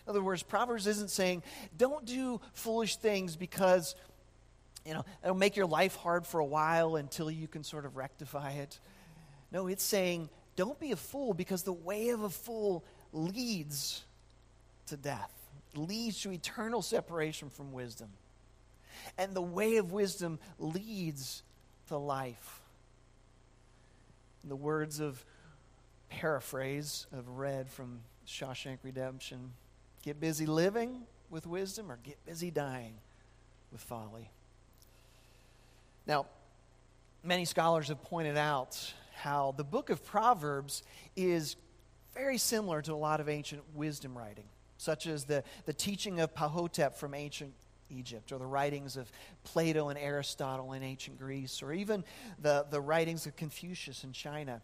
In 0.09 0.13
other 0.13 0.23
words, 0.23 0.41
Proverbs 0.41 0.87
isn't 0.87 1.11
saying, 1.11 1.43
don't 1.77 2.03
do 2.03 2.41
foolish 2.53 2.95
things 2.95 3.35
because, 3.35 3.93
you 4.83 4.95
know, 4.95 5.05
it'll 5.23 5.35
make 5.35 5.55
your 5.55 5.67
life 5.67 5.95
hard 5.97 6.25
for 6.25 6.39
a 6.39 6.45
while 6.45 6.95
until 6.95 7.29
you 7.29 7.47
can 7.47 7.63
sort 7.63 7.85
of 7.85 7.95
rectify 7.95 8.53
it. 8.53 8.79
No, 9.51 9.67
it's 9.67 9.83
saying, 9.83 10.29
don't 10.55 10.79
be 10.79 10.93
a 10.93 10.95
fool 10.95 11.35
because 11.35 11.61
the 11.61 11.73
way 11.73 12.09
of 12.09 12.23
a 12.23 12.29
fool 12.29 12.83
leads 13.13 14.03
to 14.87 14.97
death, 14.97 15.31
leads 15.75 16.19
to 16.21 16.31
eternal 16.31 16.81
separation 16.81 17.51
from 17.51 17.71
wisdom. 17.71 18.09
And 19.15 19.35
the 19.35 19.43
way 19.43 19.77
of 19.77 19.91
wisdom 19.91 20.39
leads 20.57 21.43
to 21.89 21.97
life. 21.97 22.61
In 24.41 24.49
the 24.49 24.55
words 24.55 24.99
of 24.99 25.23
paraphrase 26.09 27.05
of 27.11 27.29
Red 27.37 27.69
from 27.69 27.99
Shawshank 28.25 28.79
Redemption 28.81 29.51
get 30.09 30.19
busy 30.19 30.47
living 30.47 31.03
with 31.29 31.45
wisdom 31.45 31.91
or 31.91 31.99
get 32.03 32.17
busy 32.25 32.49
dying 32.49 32.95
with 33.71 33.79
folly. 33.79 34.31
Now, 36.07 36.25
many 37.23 37.45
scholars 37.45 37.89
have 37.89 38.01
pointed 38.01 38.35
out 38.35 38.91
how 39.13 39.53
the 39.55 39.63
book 39.63 39.91
of 39.91 40.03
Proverbs 40.03 40.81
is 41.15 41.57
very 42.15 42.39
similar 42.39 42.81
to 42.81 42.93
a 42.93 42.95
lot 42.95 43.19
of 43.19 43.29
ancient 43.29 43.61
wisdom 43.75 44.17
writing, 44.17 44.45
such 44.77 45.05
as 45.05 45.25
the, 45.25 45.43
the 45.67 45.73
teaching 45.73 46.19
of 46.19 46.33
Ptahhotep 46.33 46.95
from 46.95 47.13
ancient 47.13 47.53
Egypt, 47.91 48.31
or 48.31 48.39
the 48.39 48.47
writings 48.47 48.97
of 48.97 49.11
Plato 49.43 49.89
and 49.89 49.99
Aristotle 49.99 50.73
in 50.73 50.81
ancient 50.81 51.19
Greece, 51.19 51.61
or 51.61 51.71
even 51.71 52.03
the, 52.41 52.65
the 52.71 52.81
writings 52.81 53.27
of 53.27 53.35
Confucius 53.35 54.03
in 54.03 54.11
China. 54.11 54.59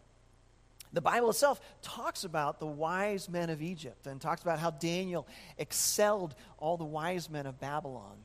The 0.95 1.01
Bible 1.01 1.29
itself 1.29 1.59
talks 1.81 2.23
about 2.23 2.61
the 2.61 2.65
wise 2.65 3.27
men 3.27 3.49
of 3.49 3.61
Egypt 3.61 4.07
and 4.07 4.21
talks 4.21 4.41
about 4.41 4.59
how 4.59 4.71
Daniel 4.71 5.27
excelled 5.57 6.33
all 6.57 6.77
the 6.77 6.85
wise 6.85 7.29
men 7.29 7.45
of 7.45 7.59
Babylon. 7.59 8.15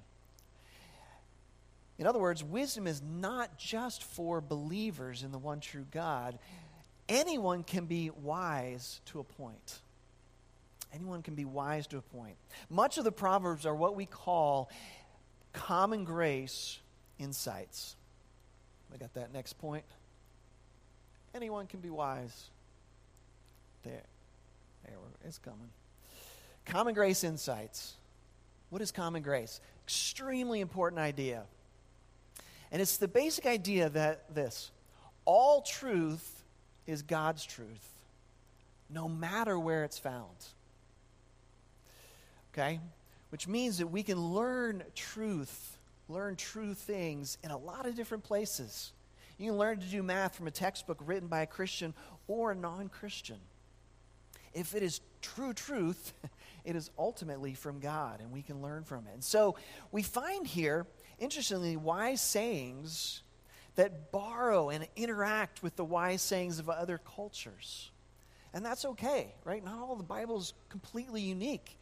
In 1.98 2.06
other 2.06 2.20
words, 2.20 2.44
wisdom 2.44 2.86
is 2.86 3.02
not 3.02 3.58
just 3.58 4.04
for 4.04 4.40
believers 4.40 5.24
in 5.24 5.32
the 5.32 5.38
one 5.38 5.58
true 5.58 5.84
God. 5.90 6.38
Anyone 7.08 7.64
can 7.64 7.86
be 7.86 8.10
wise 8.10 9.00
to 9.06 9.18
a 9.18 9.24
point. 9.24 9.80
Anyone 10.94 11.22
can 11.22 11.34
be 11.34 11.44
wise 11.44 11.88
to 11.88 11.98
a 11.98 12.02
point. 12.02 12.36
Much 12.68 12.98
of 12.98 13.04
the 13.04 13.10
Proverbs 13.12 13.66
are 13.66 13.74
what 13.74 13.96
we 13.96 14.06
call 14.06 14.70
common 15.52 16.04
grace 16.04 16.78
insights. 17.18 17.96
I 18.94 18.96
got 18.96 19.12
that 19.14 19.32
next 19.32 19.54
point. 19.54 19.84
Anyone 21.34 21.66
can 21.66 21.80
be 21.80 21.90
wise. 21.90 22.50
There. 23.82 24.02
There, 24.84 24.94
it's 25.24 25.38
coming. 25.38 25.70
Common 26.66 26.94
grace 26.94 27.24
insights. 27.24 27.94
What 28.70 28.82
is 28.82 28.92
common 28.92 29.22
grace? 29.22 29.60
Extremely 29.84 30.60
important 30.60 31.00
idea. 31.00 31.42
And 32.72 32.80
it's 32.80 32.98
the 32.98 33.08
basic 33.08 33.46
idea 33.46 33.88
that 33.90 34.34
this 34.34 34.70
all 35.24 35.62
truth 35.62 36.44
is 36.86 37.02
God's 37.02 37.44
truth, 37.44 37.88
no 38.88 39.08
matter 39.08 39.58
where 39.58 39.84
it's 39.84 39.98
found. 39.98 40.36
Okay? 42.52 42.80
Which 43.30 43.46
means 43.46 43.78
that 43.78 43.86
we 43.88 44.02
can 44.02 44.18
learn 44.18 44.82
truth, 44.94 45.78
learn 46.08 46.36
true 46.36 46.74
things 46.74 47.38
in 47.42 47.50
a 47.50 47.58
lot 47.58 47.86
of 47.86 47.94
different 47.94 48.24
places. 48.24 48.92
You 49.38 49.50
can 49.50 49.58
learn 49.58 49.80
to 49.80 49.86
do 49.86 50.02
math 50.02 50.36
from 50.36 50.46
a 50.46 50.50
textbook 50.50 50.98
written 51.04 51.28
by 51.28 51.42
a 51.42 51.46
Christian 51.46 51.94
or 52.28 52.52
a 52.52 52.54
non 52.54 52.88
Christian. 52.88 53.38
If 54.52 54.74
it 54.74 54.82
is 54.82 55.00
true 55.22 55.52
truth, 55.52 56.12
it 56.64 56.76
is 56.76 56.90
ultimately 56.98 57.54
from 57.54 57.80
God, 57.80 58.20
and 58.20 58.30
we 58.30 58.42
can 58.42 58.62
learn 58.62 58.84
from 58.84 59.06
it. 59.06 59.14
And 59.14 59.24
so 59.24 59.56
we 59.92 60.02
find 60.02 60.46
here, 60.46 60.86
interestingly, 61.18 61.76
wise 61.76 62.20
sayings 62.20 63.22
that 63.76 64.12
borrow 64.12 64.70
and 64.70 64.86
interact 64.96 65.62
with 65.62 65.76
the 65.76 65.84
wise 65.84 66.22
sayings 66.22 66.58
of 66.58 66.68
other 66.68 66.98
cultures. 66.98 67.90
And 68.52 68.64
that's 68.64 68.84
okay, 68.84 69.34
right? 69.44 69.64
Not 69.64 69.78
all 69.78 69.96
the 69.96 70.02
Bible 70.02 70.38
is 70.38 70.52
completely 70.68 71.22
unique. 71.22 71.78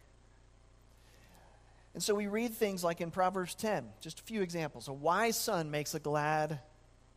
And 1.94 2.02
so 2.02 2.14
we 2.14 2.26
read 2.26 2.54
things 2.54 2.84
like 2.84 3.00
in 3.00 3.10
Proverbs 3.10 3.54
10, 3.54 3.88
just 4.00 4.20
a 4.20 4.22
few 4.22 4.42
examples. 4.42 4.88
A 4.88 4.92
wise 4.92 5.36
son 5.36 5.70
makes 5.70 5.94
a 5.94 5.98
glad 5.98 6.60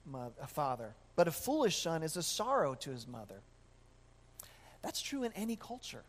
mother, 0.06 0.34
a 0.42 0.48
father, 0.48 0.96
but 1.16 1.28
a 1.28 1.32
foolish 1.32 1.82
son 1.82 2.02
is 2.02 2.18
a 2.18 2.24
sorrow 2.24 2.74
to 2.76 2.90
his 2.90 3.08
mother. 3.08 3.42
That's 4.82 5.02
true 5.02 5.24
in 5.24 5.32
any 5.34 5.56
culture. 5.56 6.04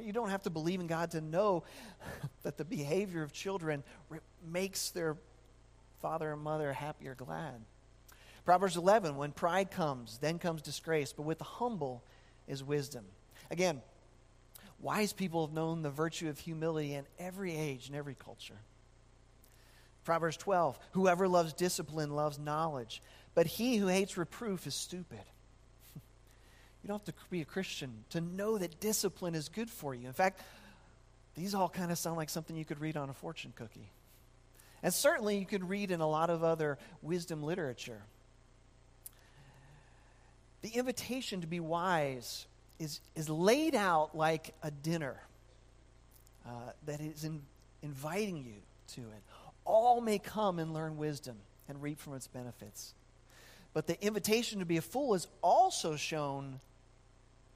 You 0.00 0.12
don't 0.12 0.30
have 0.30 0.42
to 0.42 0.50
believe 0.50 0.80
in 0.80 0.86
God 0.86 1.10
to 1.12 1.20
know 1.20 1.64
that 2.42 2.56
the 2.56 2.64
behavior 2.64 3.22
of 3.22 3.32
children 3.32 3.82
makes 4.48 4.90
their 4.90 5.16
father 6.00 6.32
and 6.32 6.42
mother 6.42 6.72
happy 6.72 7.08
or 7.08 7.14
glad. 7.14 7.60
Proverbs 8.44 8.76
11, 8.76 9.16
when 9.16 9.32
pride 9.32 9.70
comes, 9.70 10.18
then 10.18 10.38
comes 10.38 10.62
disgrace, 10.62 11.12
but 11.12 11.22
with 11.22 11.38
the 11.38 11.44
humble 11.44 12.02
is 12.48 12.64
wisdom. 12.64 13.04
Again, 13.50 13.82
wise 14.80 15.12
people 15.12 15.46
have 15.46 15.54
known 15.54 15.82
the 15.82 15.90
virtue 15.90 16.28
of 16.28 16.38
humility 16.38 16.94
in 16.94 17.04
every 17.18 17.54
age 17.54 17.88
and 17.88 17.96
every 17.96 18.14
culture. 18.14 18.58
Proverbs 20.04 20.36
12, 20.38 20.78
whoever 20.92 21.28
loves 21.28 21.52
discipline 21.52 22.10
loves 22.10 22.38
knowledge, 22.38 23.02
but 23.34 23.46
he 23.46 23.76
who 23.76 23.88
hates 23.88 24.16
reproof 24.16 24.66
is 24.66 24.74
stupid. 24.74 25.20
You 26.82 26.88
don't 26.88 26.98
have 26.98 27.14
to 27.14 27.20
be 27.30 27.42
a 27.42 27.44
Christian 27.44 28.04
to 28.10 28.20
know 28.20 28.58
that 28.58 28.80
discipline 28.80 29.34
is 29.34 29.48
good 29.48 29.70
for 29.70 29.94
you. 29.94 30.06
In 30.06 30.12
fact, 30.12 30.40
these 31.34 31.54
all 31.54 31.68
kind 31.68 31.92
of 31.92 31.98
sound 31.98 32.16
like 32.16 32.30
something 32.30 32.56
you 32.56 32.64
could 32.64 32.80
read 32.80 32.96
on 32.96 33.10
a 33.10 33.12
fortune 33.12 33.52
cookie. 33.54 33.90
And 34.82 34.92
certainly 34.92 35.38
you 35.38 35.46
could 35.46 35.68
read 35.68 35.90
in 35.90 36.00
a 36.00 36.08
lot 36.08 36.30
of 36.30 36.42
other 36.42 36.78
wisdom 37.02 37.42
literature. 37.42 38.00
The 40.62 40.70
invitation 40.70 41.42
to 41.42 41.46
be 41.46 41.60
wise 41.60 42.46
is, 42.78 43.00
is 43.14 43.28
laid 43.28 43.74
out 43.74 44.16
like 44.16 44.54
a 44.62 44.70
dinner 44.70 45.16
uh, 46.46 46.50
that 46.86 47.00
is 47.00 47.24
in, 47.24 47.42
inviting 47.82 48.38
you 48.38 48.54
to 48.94 49.00
it. 49.02 49.22
All 49.64 50.00
may 50.00 50.18
come 50.18 50.58
and 50.58 50.72
learn 50.72 50.96
wisdom 50.96 51.36
and 51.68 51.80
reap 51.82 52.00
from 52.00 52.14
its 52.14 52.26
benefits. 52.26 52.94
But 53.72 53.86
the 53.86 54.02
invitation 54.04 54.58
to 54.58 54.64
be 54.64 54.78
a 54.78 54.82
fool 54.82 55.14
is 55.14 55.28
also 55.42 55.96
shown 55.96 56.58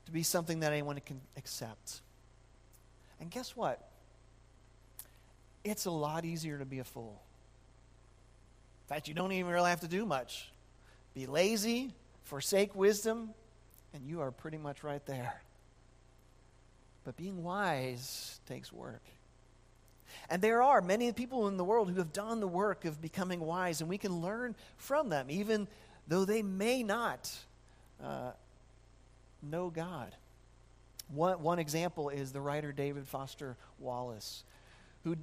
to 0.06 0.12
be 0.12 0.22
something 0.22 0.60
that 0.60 0.72
anyone 0.72 0.98
can 1.04 1.20
accept. 1.36 2.00
And 3.20 3.30
guess 3.30 3.56
what? 3.56 3.88
It's 5.62 5.86
a 5.86 5.90
lot 5.90 6.24
easier 6.24 6.58
to 6.58 6.64
be 6.64 6.78
a 6.78 6.84
fool. 6.84 7.22
In 8.84 8.94
fact, 8.94 9.08
you 9.08 9.14
don't 9.14 9.32
even 9.32 9.50
really 9.50 9.70
have 9.70 9.80
to 9.80 9.88
do 9.88 10.04
much. 10.04 10.50
Be 11.14 11.26
lazy, 11.26 11.92
forsake 12.24 12.74
wisdom, 12.74 13.30
and 13.94 14.06
you 14.06 14.20
are 14.20 14.30
pretty 14.30 14.58
much 14.58 14.82
right 14.82 15.04
there. 15.06 15.40
But 17.04 17.16
being 17.16 17.42
wise 17.42 18.40
takes 18.46 18.72
work. 18.72 19.02
And 20.28 20.42
there 20.42 20.62
are 20.62 20.80
many 20.80 21.12
people 21.12 21.48
in 21.48 21.56
the 21.56 21.64
world 21.64 21.90
who 21.90 21.96
have 21.96 22.12
done 22.12 22.40
the 22.40 22.48
work 22.48 22.84
of 22.84 23.00
becoming 23.00 23.40
wise, 23.40 23.80
and 23.80 23.88
we 23.88 23.98
can 23.98 24.20
learn 24.20 24.54
from 24.76 25.08
them, 25.08 25.26
even 25.30 25.66
though 26.08 26.24
they 26.24 26.42
may 26.42 26.82
not 26.82 27.32
uh, 28.02 28.32
know 29.44 29.70
God. 29.70 30.14
One, 31.08 31.42
one 31.42 31.58
example 31.58 32.08
is 32.08 32.32
the 32.32 32.40
writer 32.40 32.72
David 32.72 33.06
Foster 33.06 33.56
Wallace, 33.78 34.44
who 35.02 35.16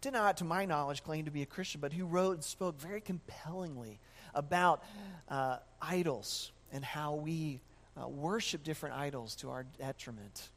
did 0.00 0.12
not, 0.14 0.38
to 0.38 0.44
my 0.44 0.64
knowledge, 0.64 1.04
claim 1.04 1.26
to 1.26 1.30
be 1.30 1.42
a 1.42 1.46
Christian, 1.46 1.80
but 1.80 1.92
who 1.92 2.06
wrote 2.06 2.32
and 2.32 2.44
spoke 2.44 2.80
very 2.80 3.00
compellingly 3.00 4.00
about 4.34 4.82
uh, 5.28 5.58
idols 5.80 6.50
and 6.72 6.84
how 6.84 7.14
we 7.14 7.60
uh, 8.00 8.08
worship 8.08 8.64
different 8.64 8.96
idols 8.96 9.36
to 9.36 9.50
our 9.50 9.64
detriment. 9.78 10.50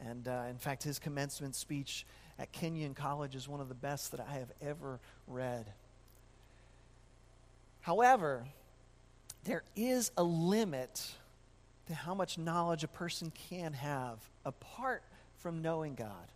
And 0.00 0.28
uh, 0.28 0.44
in 0.50 0.58
fact, 0.58 0.82
his 0.82 0.98
commencement 0.98 1.54
speech 1.54 2.06
at 2.38 2.52
Kenyon 2.52 2.94
College 2.94 3.34
is 3.34 3.48
one 3.48 3.60
of 3.60 3.68
the 3.68 3.74
best 3.74 4.10
that 4.12 4.20
I 4.20 4.34
have 4.34 4.52
ever 4.60 5.00
read. 5.26 5.72
However, 7.80 8.46
there 9.44 9.62
is 9.74 10.10
a 10.16 10.22
limit 10.22 11.10
to 11.88 11.94
how 11.94 12.14
much 12.14 12.38
knowledge 12.38 12.84
a 12.84 12.88
person 12.88 13.32
can 13.48 13.72
have 13.72 14.18
apart 14.44 15.02
from 15.38 15.62
knowing 15.62 15.94
God. 15.94 16.32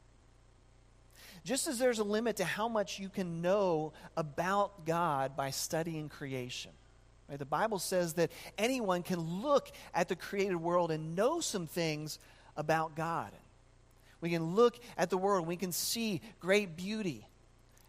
Just 1.45 1.67
as 1.67 1.79
there's 1.79 1.99
a 1.99 2.05
limit 2.05 2.37
to 2.37 2.45
how 2.45 2.69
much 2.69 2.99
you 2.99 3.09
can 3.09 3.43
know 3.43 3.93
about 4.17 4.87
God 4.87 5.37
by 5.37 5.51
studying 5.51 6.09
creation. 6.09 6.71
Right? 7.29 7.39
The 7.39 7.45
Bible 7.45 7.79
says 7.79 8.15
that 8.15 8.31
anyone 8.59 9.03
can 9.03 9.19
look 9.43 9.71
at 9.95 10.09
the 10.09 10.17
created 10.17 10.57
world 10.57 10.91
and 10.91 11.17
know 11.17 11.41
some 11.41 11.67
things 11.67 12.19
about 12.57 12.95
God. 12.95 13.33
We 14.21 14.31
can 14.31 14.55
look 14.55 14.79
at 14.97 15.11
the 15.11 15.19
world, 15.19 15.47
we 15.47 15.57
can 15.57 15.73
see 15.73 16.21
great 16.41 16.77
beauty 16.77 17.27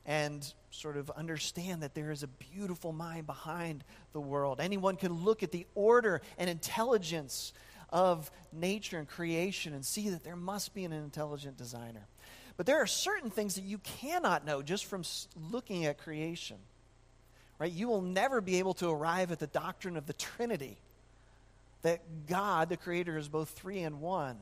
and 0.05 0.53
sort 0.71 0.97
of 0.97 1.09
understand 1.11 1.83
that 1.83 1.95
there 1.95 2.11
is 2.11 2.23
a 2.23 2.27
beautiful 2.27 2.91
mind 2.91 3.25
behind 3.25 3.83
the 4.11 4.19
world. 4.19 4.59
Anyone 4.59 4.95
can 4.95 5.23
look 5.23 5.43
at 5.43 5.51
the 5.51 5.65
order 5.75 6.21
and 6.37 6.49
intelligence 6.49 7.53
of 7.89 8.31
nature 8.51 8.97
and 8.97 9.07
creation 9.07 9.73
and 9.73 9.85
see 9.85 10.09
that 10.09 10.23
there 10.23 10.35
must 10.35 10.73
be 10.73 10.83
an 10.83 10.91
intelligent 10.91 11.57
designer. 11.57 12.07
But 12.57 12.65
there 12.65 12.81
are 12.81 12.87
certain 12.87 13.29
things 13.29 13.55
that 13.55 13.63
you 13.63 13.77
cannot 13.77 14.45
know 14.45 14.61
just 14.61 14.85
from 14.85 15.03
looking 15.51 15.85
at 15.85 15.97
creation. 15.97 16.57
Right? 17.59 17.71
You 17.71 17.87
will 17.87 18.01
never 18.01 18.41
be 18.41 18.59
able 18.59 18.73
to 18.75 18.89
arrive 18.89 19.31
at 19.31 19.39
the 19.39 19.47
doctrine 19.47 19.95
of 19.95 20.05
the 20.05 20.13
Trinity 20.13 20.77
that 21.83 22.27
God, 22.27 22.69
the 22.69 22.77
Creator, 22.77 23.17
is 23.17 23.27
both 23.27 23.49
three 23.49 23.79
and 23.81 24.01
one. 24.01 24.37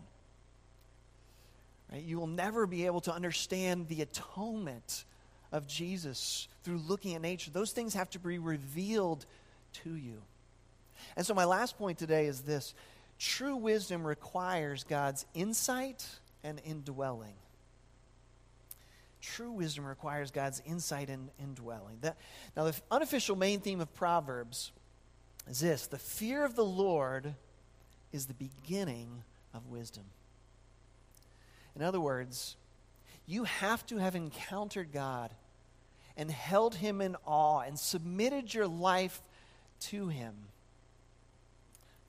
Right? 1.91 2.03
You 2.03 2.20
will 2.20 2.27
never 2.27 2.65
be 2.65 2.86
able 2.86 3.01
to 3.01 3.13
understand 3.13 3.88
the 3.89 4.01
atonement 4.01 5.03
of 5.51 5.67
Jesus 5.67 6.48
through 6.63 6.77
looking 6.77 7.15
at 7.15 7.22
nature. 7.22 7.51
Those 7.51 7.72
things 7.72 7.93
have 7.93 8.10
to 8.12 8.20
be 8.20 8.38
revealed 8.38 9.25
to 9.84 9.96
you. 9.96 10.22
And 11.15 11.25
so, 11.25 11.34
my 11.34 11.46
last 11.46 11.77
point 11.77 11.98
today 11.98 12.27
is 12.27 12.41
this 12.41 12.74
true 13.20 13.55
wisdom 13.55 14.05
requires 14.05 14.84
God's 14.84 15.25
insight 15.34 16.05
and 16.43 16.62
indwelling. 16.65 17.34
True 19.22 19.51
wisdom 19.51 19.86
requires 19.86 20.31
God's 20.31 20.62
insight 20.65 21.10
and 21.10 21.29
indwelling. 21.39 21.98
That, 22.01 22.17
now, 22.55 22.63
the 22.65 22.75
unofficial 22.89 23.36
main 23.36 23.60
theme 23.60 23.81
of 23.81 23.93
Proverbs 23.93 24.72
is 25.50 25.60
this 25.60 25.88
the 25.88 26.00
fear 26.00 26.46
of 26.46 26.55
the 26.55 26.65
Lord 26.65 27.36
is 28.12 28.25
the 28.25 28.34
beginning 28.34 29.24
of 29.53 29.67
wisdom. 29.67 30.03
In 31.75 31.84
other 31.84 32.01
words, 32.01 32.55
you 33.25 33.46
have 33.46 33.86
to 33.88 33.98
have 33.98 34.15
encountered 34.15 34.91
God 34.91 35.31
and 36.18 36.30
held 36.30 36.75
him 36.75 37.01
in 37.01 37.15
awe 37.25 37.60
and 37.60 37.77
submitted 37.77 38.53
your 38.53 38.68
life 38.68 39.22
to 39.80 40.08
him 40.08 40.36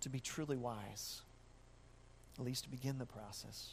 to 0.01 0.09
be 0.09 0.21
truly 0.21 0.57
wise, 0.57 1.23
at 2.39 2.45
least 2.45 2.65
to 2.65 2.71
begin 2.71 2.99
the 2.99 3.07
process. 3.07 3.71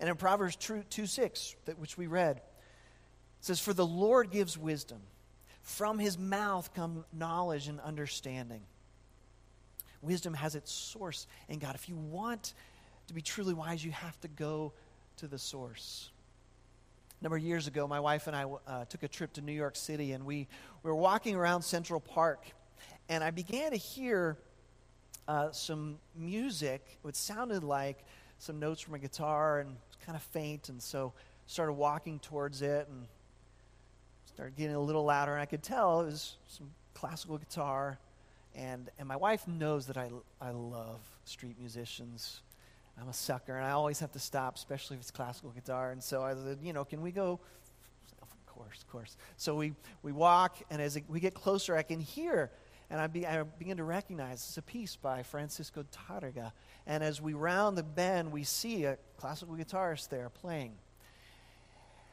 And 0.00 0.08
in 0.08 0.16
Proverbs 0.16 0.56
2 0.56 1.06
6, 1.06 1.56
which 1.76 1.96
we 1.96 2.06
read, 2.06 2.38
it 2.38 2.42
says, 3.40 3.60
For 3.60 3.72
the 3.72 3.86
Lord 3.86 4.30
gives 4.30 4.58
wisdom. 4.58 5.00
From 5.62 5.98
his 5.98 6.18
mouth 6.18 6.72
come 6.74 7.04
knowledge 7.12 7.68
and 7.68 7.78
understanding. 7.80 8.62
Wisdom 10.00 10.32
has 10.34 10.54
its 10.54 10.72
source 10.72 11.26
in 11.48 11.58
God. 11.58 11.74
If 11.74 11.88
you 11.88 11.96
want 11.96 12.54
to 13.08 13.14
be 13.14 13.20
truly 13.20 13.54
wise, 13.54 13.84
you 13.84 13.90
have 13.90 14.18
to 14.20 14.28
go 14.28 14.72
to 15.18 15.26
the 15.26 15.38
source. 15.38 16.10
Number 17.20 17.36
of 17.36 17.42
years 17.42 17.66
ago, 17.66 17.88
my 17.88 17.98
wife 17.98 18.28
and 18.28 18.36
I 18.36 18.44
uh, 18.68 18.84
took 18.84 19.02
a 19.02 19.08
trip 19.08 19.32
to 19.32 19.40
New 19.40 19.52
York 19.52 19.74
City, 19.74 20.12
and 20.12 20.24
we, 20.24 20.46
we 20.84 20.90
were 20.90 20.94
walking 20.94 21.34
around 21.34 21.62
Central 21.62 21.98
Park, 21.98 22.44
and 23.08 23.24
I 23.24 23.32
began 23.32 23.72
to 23.72 23.76
hear 23.76 24.36
uh, 25.26 25.50
some 25.50 25.98
music, 26.14 26.98
which 27.02 27.16
sounded 27.16 27.64
like 27.64 28.04
some 28.38 28.60
notes 28.60 28.80
from 28.80 28.94
a 28.94 29.00
guitar, 29.00 29.58
and 29.58 29.74
kind 30.06 30.14
of 30.14 30.22
faint, 30.22 30.68
and 30.68 30.80
so 30.80 31.12
started 31.46 31.72
walking 31.72 32.20
towards 32.20 32.62
it, 32.62 32.86
and 32.88 33.08
started 34.26 34.54
getting 34.54 34.76
a 34.76 34.80
little 34.80 35.04
louder, 35.04 35.32
and 35.32 35.42
I 35.42 35.46
could 35.46 35.64
tell 35.64 36.02
it 36.02 36.06
was 36.06 36.36
some 36.46 36.70
classical 36.94 37.36
guitar, 37.36 37.98
and, 38.54 38.90
and 38.96 39.08
my 39.08 39.16
wife 39.16 39.48
knows 39.48 39.86
that 39.88 39.96
I, 39.96 40.10
I 40.40 40.50
love 40.50 41.00
street 41.24 41.56
musicians. 41.58 42.42
I'm 43.00 43.08
a 43.08 43.12
sucker, 43.12 43.54
and 43.54 43.64
I 43.64 43.70
always 43.70 44.00
have 44.00 44.12
to 44.12 44.18
stop, 44.18 44.56
especially 44.56 44.96
if 44.96 45.02
it's 45.02 45.10
classical 45.10 45.50
guitar. 45.50 45.92
And 45.92 46.02
so 46.02 46.22
I 46.22 46.34
said, 46.34 46.58
you 46.62 46.72
know, 46.72 46.84
can 46.84 47.00
we 47.00 47.12
go? 47.12 47.38
Of 48.20 48.46
course, 48.46 48.82
of 48.82 48.88
course. 48.88 49.16
So 49.36 49.54
we, 49.54 49.72
we 50.02 50.12
walk, 50.12 50.56
and 50.70 50.82
as 50.82 50.98
we 51.08 51.20
get 51.20 51.34
closer, 51.34 51.76
I 51.76 51.82
can 51.82 52.00
hear, 52.00 52.50
and 52.90 53.00
I, 53.00 53.06
be, 53.06 53.26
I 53.26 53.42
begin 53.42 53.76
to 53.76 53.84
recognize 53.84 54.44
it's 54.48 54.58
a 54.58 54.62
piece 54.62 54.96
by 54.96 55.22
Francisco 55.22 55.84
Tarrega. 55.92 56.52
And 56.86 57.04
as 57.04 57.20
we 57.20 57.34
round 57.34 57.78
the 57.78 57.82
bend, 57.82 58.32
we 58.32 58.42
see 58.42 58.84
a 58.84 58.98
classical 59.16 59.54
guitarist 59.54 60.08
there 60.08 60.28
playing. 60.28 60.72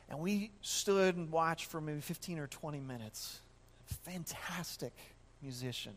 And 0.10 0.20
we 0.20 0.52
stood 0.62 1.16
and 1.16 1.32
watched 1.32 1.66
for 1.66 1.82
maybe 1.82 2.02
15 2.02 2.38
or 2.38 2.48
20 2.48 2.80
minutes. 2.80 3.42
Fantastic 4.04 4.94
musician. 5.42 5.94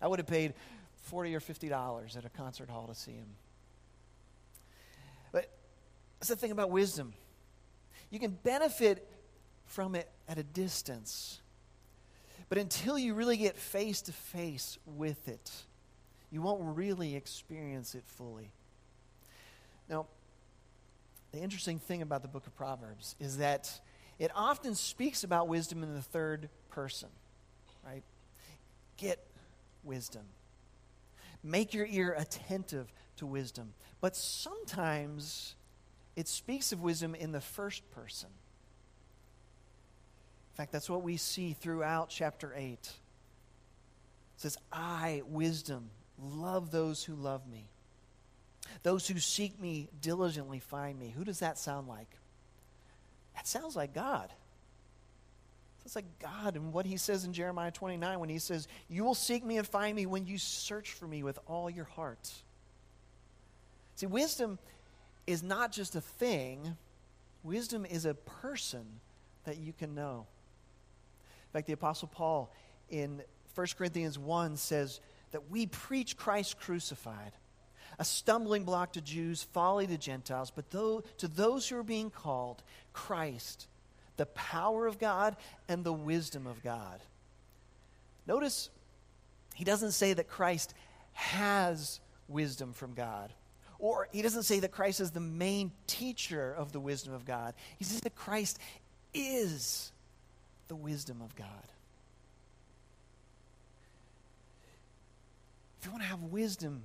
I 0.00 0.06
would 0.06 0.20
have 0.20 0.28
paid 0.28 0.54
40 1.02 1.34
or 1.34 1.40
50 1.40 1.68
dollars 1.68 2.16
at 2.16 2.24
a 2.24 2.28
concert 2.28 2.68
hall 2.68 2.86
to 2.86 2.94
see 2.94 3.12
him. 3.12 3.26
That's 6.18 6.28
the 6.28 6.36
thing 6.36 6.50
about 6.50 6.70
wisdom. 6.70 7.12
You 8.10 8.18
can 8.18 8.32
benefit 8.42 9.08
from 9.66 9.94
it 9.94 10.10
at 10.28 10.38
a 10.38 10.42
distance. 10.42 11.40
But 12.48 12.58
until 12.58 12.98
you 12.98 13.14
really 13.14 13.36
get 13.36 13.56
face 13.56 14.00
to 14.02 14.12
face 14.12 14.78
with 14.86 15.28
it, 15.28 15.50
you 16.30 16.42
won't 16.42 16.76
really 16.76 17.14
experience 17.14 17.94
it 17.94 18.04
fully. 18.06 18.50
Now, 19.88 20.06
the 21.32 21.38
interesting 21.40 21.78
thing 21.78 22.02
about 22.02 22.22
the 22.22 22.28
book 22.28 22.46
of 22.46 22.56
Proverbs 22.56 23.14
is 23.20 23.38
that 23.38 23.80
it 24.18 24.30
often 24.34 24.74
speaks 24.74 25.24
about 25.24 25.46
wisdom 25.46 25.82
in 25.82 25.94
the 25.94 26.02
third 26.02 26.48
person, 26.70 27.10
right? 27.84 28.02
Get 28.96 29.24
wisdom. 29.84 30.24
Make 31.42 31.72
your 31.72 31.86
ear 31.86 32.14
attentive 32.18 32.92
to 33.16 33.26
wisdom. 33.26 33.74
But 34.00 34.16
sometimes 34.16 35.54
it 36.18 36.26
speaks 36.26 36.72
of 36.72 36.82
wisdom 36.82 37.14
in 37.14 37.30
the 37.30 37.40
first 37.40 37.88
person. 37.92 38.28
In 40.52 40.56
fact, 40.56 40.72
that's 40.72 40.90
what 40.90 41.04
we 41.04 41.16
see 41.16 41.52
throughout 41.52 42.08
chapter 42.08 42.52
8. 42.56 42.72
It 42.72 42.88
says, 44.36 44.58
I, 44.72 45.22
wisdom, 45.28 45.90
love 46.20 46.72
those 46.72 47.04
who 47.04 47.14
love 47.14 47.46
me. 47.46 47.68
Those 48.82 49.06
who 49.06 49.20
seek 49.20 49.60
me 49.60 49.90
diligently 50.02 50.58
find 50.58 50.98
me. 50.98 51.14
Who 51.16 51.22
does 51.22 51.38
that 51.38 51.56
sound 51.56 51.86
like? 51.86 52.10
That 53.36 53.46
sounds 53.46 53.76
like 53.76 53.94
God. 53.94 54.32
Sounds 55.84 55.94
like 55.94 56.18
God 56.18 56.56
and 56.56 56.72
what 56.72 56.84
he 56.84 56.96
says 56.96 57.24
in 57.24 57.32
Jeremiah 57.32 57.70
29 57.70 58.18
when 58.18 58.28
he 58.28 58.40
says, 58.40 58.66
You 58.88 59.04
will 59.04 59.14
seek 59.14 59.44
me 59.44 59.56
and 59.56 59.66
find 59.68 59.94
me 59.94 60.04
when 60.04 60.26
you 60.26 60.36
search 60.36 60.94
for 60.94 61.06
me 61.06 61.22
with 61.22 61.38
all 61.46 61.70
your 61.70 61.84
heart. 61.84 62.28
See, 63.94 64.06
wisdom 64.06 64.58
is 65.28 65.42
not 65.42 65.70
just 65.70 65.94
a 65.94 66.00
thing, 66.00 66.74
wisdom 67.42 67.84
is 67.84 68.06
a 68.06 68.14
person 68.14 68.86
that 69.44 69.58
you 69.58 69.74
can 69.74 69.94
know. 69.94 70.26
In 71.20 71.52
fact, 71.52 71.66
the 71.66 71.74
Apostle 71.74 72.08
Paul 72.08 72.50
in 72.88 73.20
1 73.54 73.66
Corinthians 73.76 74.18
1 74.18 74.56
says 74.56 75.00
that 75.32 75.50
we 75.50 75.66
preach 75.66 76.16
Christ 76.16 76.58
crucified, 76.58 77.32
a 77.98 78.06
stumbling 78.06 78.64
block 78.64 78.94
to 78.94 79.02
Jews, 79.02 79.42
folly 79.42 79.86
to 79.86 79.98
Gentiles, 79.98 80.50
but 80.50 80.70
though, 80.70 81.04
to 81.18 81.28
those 81.28 81.68
who 81.68 81.76
are 81.76 81.82
being 81.82 82.08
called, 82.08 82.62
Christ, 82.94 83.66
the 84.16 84.26
power 84.26 84.86
of 84.86 84.98
God 84.98 85.36
and 85.68 85.84
the 85.84 85.92
wisdom 85.92 86.46
of 86.46 86.62
God. 86.62 87.00
Notice 88.26 88.70
he 89.54 89.64
doesn't 89.64 89.92
say 89.92 90.14
that 90.14 90.26
Christ 90.28 90.72
has 91.12 92.00
wisdom 92.28 92.72
from 92.72 92.94
God 92.94 93.30
or 93.78 94.08
he 94.12 94.22
doesn't 94.22 94.42
say 94.42 94.60
that 94.60 94.72
Christ 94.72 95.00
is 95.00 95.12
the 95.12 95.20
main 95.20 95.70
teacher 95.86 96.52
of 96.52 96.72
the 96.72 96.80
wisdom 96.80 97.14
of 97.14 97.24
God. 97.24 97.54
He 97.78 97.84
says 97.84 98.00
that 98.00 98.14
Christ 98.14 98.58
is 99.14 99.92
the 100.66 100.76
wisdom 100.76 101.22
of 101.22 101.34
God. 101.36 101.46
If 105.80 105.86
you 105.86 105.92
want 105.92 106.02
to 106.02 106.08
have 106.08 106.22
wisdom, 106.24 106.82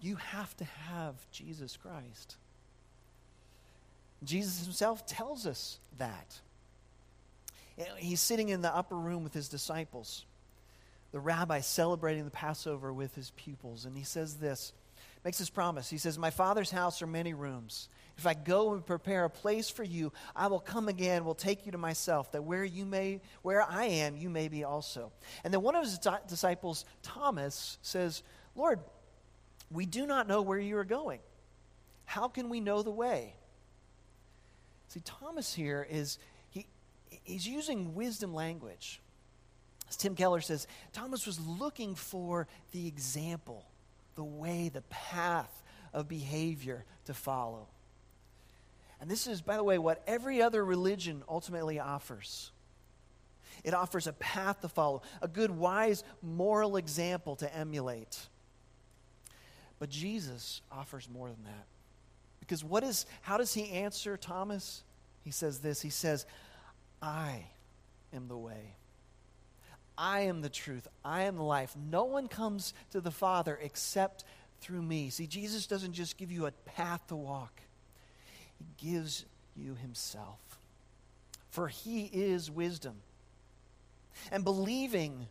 you 0.00 0.16
have 0.16 0.56
to 0.56 0.64
have 0.64 1.14
Jesus 1.30 1.76
Christ. 1.76 2.36
Jesus 4.24 4.64
himself 4.64 5.06
tells 5.06 5.46
us 5.46 5.78
that. 5.98 6.40
He's 7.96 8.20
sitting 8.20 8.48
in 8.48 8.60
the 8.60 8.74
upper 8.74 8.96
room 8.96 9.24
with 9.24 9.34
his 9.34 9.48
disciples. 9.48 10.24
The 11.12 11.20
rabbi 11.20 11.60
celebrating 11.60 12.24
the 12.24 12.30
Passover 12.30 12.92
with 12.92 13.14
his 13.14 13.30
pupils. 13.36 13.84
And 13.84 13.96
he 13.96 14.04
says 14.04 14.34
this 14.36 14.72
makes 15.24 15.38
this 15.38 15.50
promise. 15.50 15.88
He 15.88 15.98
says, 15.98 16.18
My 16.18 16.30
Father's 16.30 16.70
house 16.70 17.02
are 17.02 17.06
many 17.06 17.34
rooms. 17.34 17.88
If 18.18 18.26
I 18.26 18.34
go 18.34 18.72
and 18.72 18.84
prepare 18.84 19.24
a 19.24 19.30
place 19.30 19.70
for 19.70 19.84
you, 19.84 20.12
I 20.36 20.48
will 20.48 20.60
come 20.60 20.88
again, 20.88 21.24
will 21.24 21.34
take 21.34 21.64
you 21.64 21.72
to 21.72 21.78
myself, 21.78 22.32
that 22.32 22.44
where 22.44 22.64
you 22.64 22.84
may 22.84 23.20
where 23.42 23.62
I 23.62 23.86
am, 23.86 24.16
you 24.16 24.28
may 24.28 24.48
be 24.48 24.64
also. 24.64 25.12
And 25.44 25.52
then 25.52 25.62
one 25.62 25.74
of 25.74 25.84
his 25.84 25.98
disciples, 26.28 26.84
Thomas, 27.02 27.78
says, 27.82 28.22
Lord, 28.54 28.80
we 29.70 29.86
do 29.86 30.06
not 30.06 30.28
know 30.28 30.42
where 30.42 30.58
you 30.58 30.76
are 30.76 30.84
going. 30.84 31.20
How 32.04 32.28
can 32.28 32.48
we 32.48 32.60
know 32.60 32.82
the 32.82 32.90
way? 32.90 33.34
See, 34.88 35.00
Thomas 35.00 35.54
here 35.54 35.86
is 35.90 36.18
he 36.50 36.66
he's 37.08 37.48
using 37.48 37.94
wisdom 37.94 38.34
language. 38.34 39.00
As 39.88 39.96
Tim 39.96 40.14
Keller 40.14 40.40
says, 40.40 40.66
Thomas 40.92 41.26
was 41.26 41.40
looking 41.40 41.94
for 41.94 42.46
the 42.72 42.86
example, 42.86 43.64
the 44.14 44.24
way, 44.24 44.68
the 44.68 44.82
path 44.82 45.62
of 45.92 46.08
behavior 46.08 46.84
to 47.06 47.14
follow. 47.14 47.68
And 49.00 49.10
this 49.10 49.26
is, 49.26 49.42
by 49.42 49.56
the 49.56 49.64
way, 49.64 49.78
what 49.78 50.02
every 50.06 50.40
other 50.40 50.64
religion 50.64 51.22
ultimately 51.28 51.80
offers. 51.80 52.52
It 53.64 53.74
offers 53.74 54.06
a 54.06 54.12
path 54.12 54.60
to 54.60 54.68
follow, 54.68 55.02
a 55.20 55.28
good, 55.28 55.50
wise, 55.50 56.04
moral 56.22 56.76
example 56.76 57.36
to 57.36 57.54
emulate. 57.54 58.18
But 59.78 59.90
Jesus 59.90 60.62
offers 60.70 61.08
more 61.08 61.28
than 61.28 61.44
that. 61.44 61.66
Because 62.40 62.64
what 62.64 62.84
is, 62.84 63.06
how 63.20 63.36
does 63.38 63.54
he 63.54 63.70
answer 63.70 64.16
Thomas? 64.16 64.84
He 65.22 65.30
says 65.30 65.58
this 65.58 65.82
He 65.82 65.90
says, 65.90 66.26
I 67.00 67.46
am 68.12 68.28
the 68.28 68.36
way. 68.36 68.76
I 69.96 70.20
am 70.20 70.40
the 70.40 70.48
truth. 70.48 70.88
I 71.04 71.22
am 71.22 71.36
the 71.36 71.42
life. 71.42 71.74
No 71.90 72.04
one 72.04 72.28
comes 72.28 72.74
to 72.92 73.00
the 73.00 73.10
Father 73.10 73.58
except 73.62 74.24
through 74.60 74.82
me. 74.82 75.10
See, 75.10 75.26
Jesus 75.26 75.66
doesn't 75.66 75.92
just 75.92 76.16
give 76.16 76.32
you 76.32 76.46
a 76.46 76.52
path 76.52 77.06
to 77.08 77.16
walk, 77.16 77.60
He 78.58 78.90
gives 78.90 79.24
you 79.56 79.74
Himself. 79.74 80.38
For 81.50 81.68
He 81.68 82.04
is 82.12 82.50
wisdom. 82.50 82.94
And 84.30 84.44
believing 84.44 85.26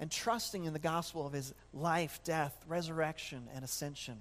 and 0.00 0.10
trusting 0.10 0.64
in 0.64 0.72
the 0.72 0.78
gospel 0.78 1.26
of 1.26 1.32
His 1.32 1.52
life, 1.72 2.20
death, 2.24 2.56
resurrection, 2.68 3.48
and 3.54 3.64
ascension 3.64 4.18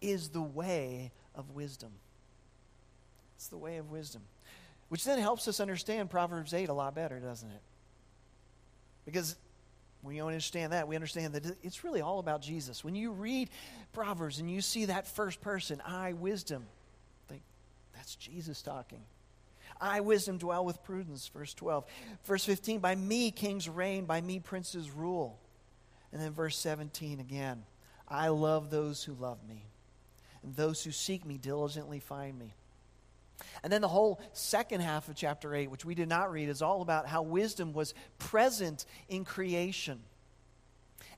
is 0.00 0.30
the 0.30 0.42
way 0.42 1.12
of 1.34 1.50
wisdom. 1.50 1.90
It's 3.36 3.48
the 3.48 3.58
way 3.58 3.78
of 3.78 3.90
wisdom. 3.90 4.22
Which 4.88 5.04
then 5.04 5.18
helps 5.18 5.48
us 5.48 5.60
understand 5.60 6.10
Proverbs 6.10 6.52
8 6.52 6.68
a 6.68 6.72
lot 6.72 6.94
better, 6.94 7.20
doesn't 7.20 7.50
it? 7.50 7.62
Because 9.10 9.36
when 10.02 10.14
you 10.14 10.26
understand 10.26 10.72
that, 10.72 10.88
we 10.88 10.96
understand 10.96 11.34
that 11.34 11.44
it's 11.62 11.84
really 11.84 12.00
all 12.00 12.18
about 12.18 12.42
Jesus. 12.42 12.84
When 12.84 12.94
you 12.94 13.10
read 13.10 13.50
Proverbs 13.92 14.38
and 14.38 14.50
you 14.50 14.60
see 14.60 14.86
that 14.86 15.06
first 15.06 15.40
person, 15.40 15.82
I, 15.84 16.12
wisdom, 16.14 16.66
think 17.28 17.42
that's 17.94 18.14
Jesus 18.14 18.62
talking. 18.62 19.02
I, 19.80 20.00
wisdom, 20.00 20.38
dwell 20.38 20.64
with 20.64 20.82
prudence, 20.82 21.28
verse 21.28 21.54
12. 21.54 21.84
Verse 22.24 22.44
15, 22.44 22.80
by 22.80 22.94
me 22.94 23.30
kings 23.30 23.68
reign, 23.68 24.04
by 24.04 24.20
me 24.20 24.38
princes 24.38 24.90
rule. 24.90 25.38
And 26.12 26.20
then 26.20 26.32
verse 26.32 26.56
17 26.56 27.20
again, 27.20 27.64
I 28.08 28.28
love 28.28 28.70
those 28.70 29.04
who 29.04 29.14
love 29.14 29.38
me, 29.48 29.64
and 30.42 30.54
those 30.56 30.82
who 30.82 30.90
seek 30.90 31.24
me 31.24 31.38
diligently 31.38 32.00
find 32.00 32.38
me. 32.38 32.54
And 33.62 33.72
then 33.72 33.80
the 33.80 33.88
whole 33.88 34.20
second 34.32 34.80
half 34.80 35.08
of 35.08 35.14
chapter 35.14 35.54
8, 35.54 35.70
which 35.70 35.84
we 35.84 35.94
did 35.94 36.08
not 36.08 36.32
read, 36.32 36.48
is 36.48 36.62
all 36.62 36.82
about 36.82 37.06
how 37.06 37.22
wisdom 37.22 37.72
was 37.72 37.94
present 38.18 38.86
in 39.08 39.24
creation 39.24 40.00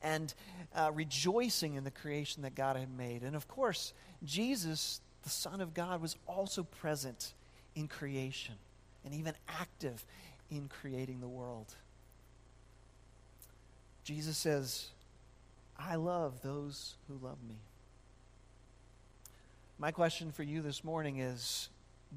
and 0.03 0.35
uh, 0.75 0.91
rejoicing 0.93 1.75
in 1.75 1.85
the 1.85 1.91
creation 1.91 2.43
that 2.43 2.55
God 2.55 2.77
had 2.77 2.97
made. 2.97 3.23
And 3.23 3.37
of 3.37 3.47
course, 3.49 3.93
Jesus, 4.25 5.01
the 5.23 5.31
Son 5.31 5.61
of 5.61 5.75
God, 5.75 6.01
was 6.01 6.17
also 6.27 6.65
present 6.65 7.33
in 7.75 7.89
creation 7.89 8.55
and 9.05 9.15
even 9.15 9.35
active 9.49 10.05
in 10.51 10.69
creating 10.69 11.21
the 11.21 11.29
world. 11.29 11.75
Jesus 14.05 14.37
says, 14.37 14.89
I 15.79 15.95
love 15.97 16.43
those 16.43 16.97
who 17.09 17.15
love 17.25 17.39
me. 17.49 17.57
My 19.79 19.91
question 19.91 20.31
for 20.31 20.43
you 20.43 20.63
this 20.63 20.85
morning 20.85 21.19
is 21.19 21.69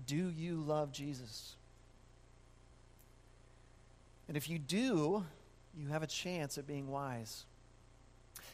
do 0.06 0.30
you 0.30 0.56
love 0.56 0.92
Jesus? 0.92 1.56
And 4.28 4.36
if 4.36 4.50
you 4.50 4.60
do, 4.60 5.24
you 5.78 5.88
have 5.90 6.04
a 6.04 6.08
chance 6.08 6.58
at 6.58 6.68
being 6.68 6.88
wise. 6.88 7.46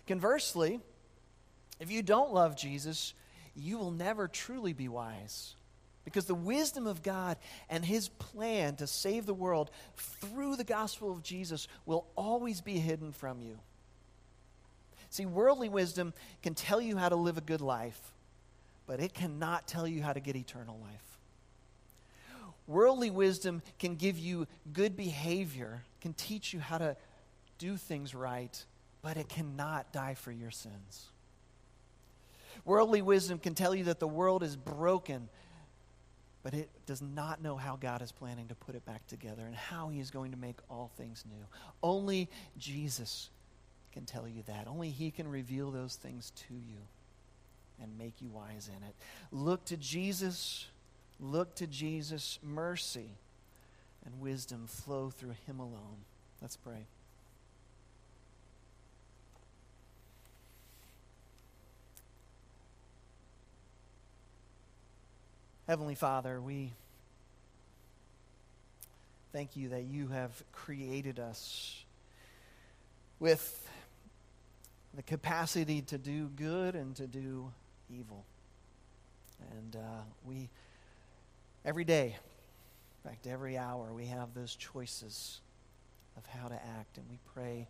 Conversely, 0.07 0.79
if 1.79 1.91
you 1.91 2.01
don't 2.01 2.33
love 2.33 2.57
Jesus, 2.57 3.13
you 3.55 3.77
will 3.77 3.91
never 3.91 4.27
truly 4.27 4.73
be 4.73 4.87
wise. 4.87 5.55
Because 6.03 6.25
the 6.25 6.35
wisdom 6.35 6.87
of 6.87 7.03
God 7.03 7.37
and 7.69 7.85
his 7.85 8.09
plan 8.09 8.75
to 8.77 8.87
save 8.87 9.25
the 9.25 9.33
world 9.33 9.69
through 9.95 10.55
the 10.55 10.63
gospel 10.63 11.11
of 11.11 11.21
Jesus 11.21 11.67
will 11.85 12.07
always 12.15 12.59
be 12.59 12.79
hidden 12.79 13.11
from 13.11 13.41
you. 13.41 13.59
See, 15.11 15.25
worldly 15.25 15.69
wisdom 15.69 16.13
can 16.41 16.55
tell 16.55 16.81
you 16.81 16.97
how 16.97 17.09
to 17.09 17.15
live 17.15 17.37
a 17.37 17.41
good 17.41 17.61
life, 17.61 17.99
but 18.87 18.99
it 18.99 19.13
cannot 19.13 19.67
tell 19.67 19.87
you 19.87 20.01
how 20.01 20.13
to 20.13 20.19
get 20.19 20.35
eternal 20.35 20.79
life. 20.81 21.10
Worldly 22.71 23.09
wisdom 23.09 23.61
can 23.79 23.95
give 23.95 24.17
you 24.17 24.47
good 24.71 24.95
behavior, 24.95 25.83
can 25.99 26.13
teach 26.13 26.53
you 26.53 26.59
how 26.59 26.77
to 26.77 26.95
do 27.57 27.75
things 27.75 28.15
right, 28.15 28.63
but 29.01 29.17
it 29.17 29.27
cannot 29.27 29.91
die 29.91 30.13
for 30.13 30.31
your 30.31 30.51
sins. 30.51 31.09
Worldly 32.63 33.01
wisdom 33.01 33.39
can 33.39 33.55
tell 33.55 33.75
you 33.75 33.85
that 33.85 33.99
the 33.99 34.07
world 34.07 34.41
is 34.41 34.55
broken, 34.55 35.27
but 36.43 36.53
it 36.53 36.69
does 36.85 37.01
not 37.01 37.41
know 37.41 37.57
how 37.57 37.75
God 37.75 38.01
is 38.01 38.11
planning 38.11 38.47
to 38.47 38.55
put 38.55 38.75
it 38.75 38.85
back 38.85 39.05
together 39.07 39.43
and 39.45 39.55
how 39.55 39.89
He 39.89 39.99
is 39.99 40.09
going 40.09 40.31
to 40.31 40.37
make 40.37 40.57
all 40.69 40.91
things 40.97 41.25
new. 41.29 41.45
Only 41.83 42.29
Jesus 42.57 43.29
can 43.91 44.05
tell 44.05 44.27
you 44.27 44.43
that. 44.47 44.67
Only 44.67 44.91
He 44.91 45.11
can 45.11 45.27
reveal 45.27 45.71
those 45.71 45.95
things 45.95 46.31
to 46.47 46.53
you 46.53 46.77
and 47.81 47.97
make 47.97 48.21
you 48.21 48.29
wise 48.29 48.69
in 48.69 48.83
it. 48.83 48.95
Look 49.31 49.65
to 49.65 49.77
Jesus 49.77 50.67
Look 51.21 51.53
to 51.55 51.67
Jesus' 51.67 52.39
mercy 52.41 53.11
and 54.03 54.19
wisdom 54.19 54.65
flow 54.65 55.11
through 55.11 55.35
him 55.45 55.59
alone. 55.59 56.03
Let's 56.41 56.57
pray. 56.57 56.87
Heavenly 65.67 65.95
Father, 65.95 66.41
we 66.41 66.73
thank 69.31 69.55
you 69.55 69.69
that 69.69 69.83
you 69.83 70.07
have 70.07 70.31
created 70.51 71.19
us 71.19 71.85
with 73.19 73.69
the 74.95 75.03
capacity 75.03 75.81
to 75.83 75.99
do 75.99 76.29
good 76.35 76.75
and 76.75 76.95
to 76.95 77.05
do 77.05 77.51
evil. 77.89 78.25
And 79.51 79.75
uh, 79.75 80.01
we 80.25 80.49
Every 81.63 81.83
day, 81.83 82.15
in 83.03 83.09
fact, 83.09 83.27
every 83.27 83.57
hour, 83.57 83.93
we 83.93 84.05
have 84.07 84.33
those 84.33 84.55
choices 84.55 85.41
of 86.17 86.25
how 86.25 86.47
to 86.47 86.55
act. 86.55 86.97
And 86.97 87.05
we 87.09 87.19
pray, 87.33 87.67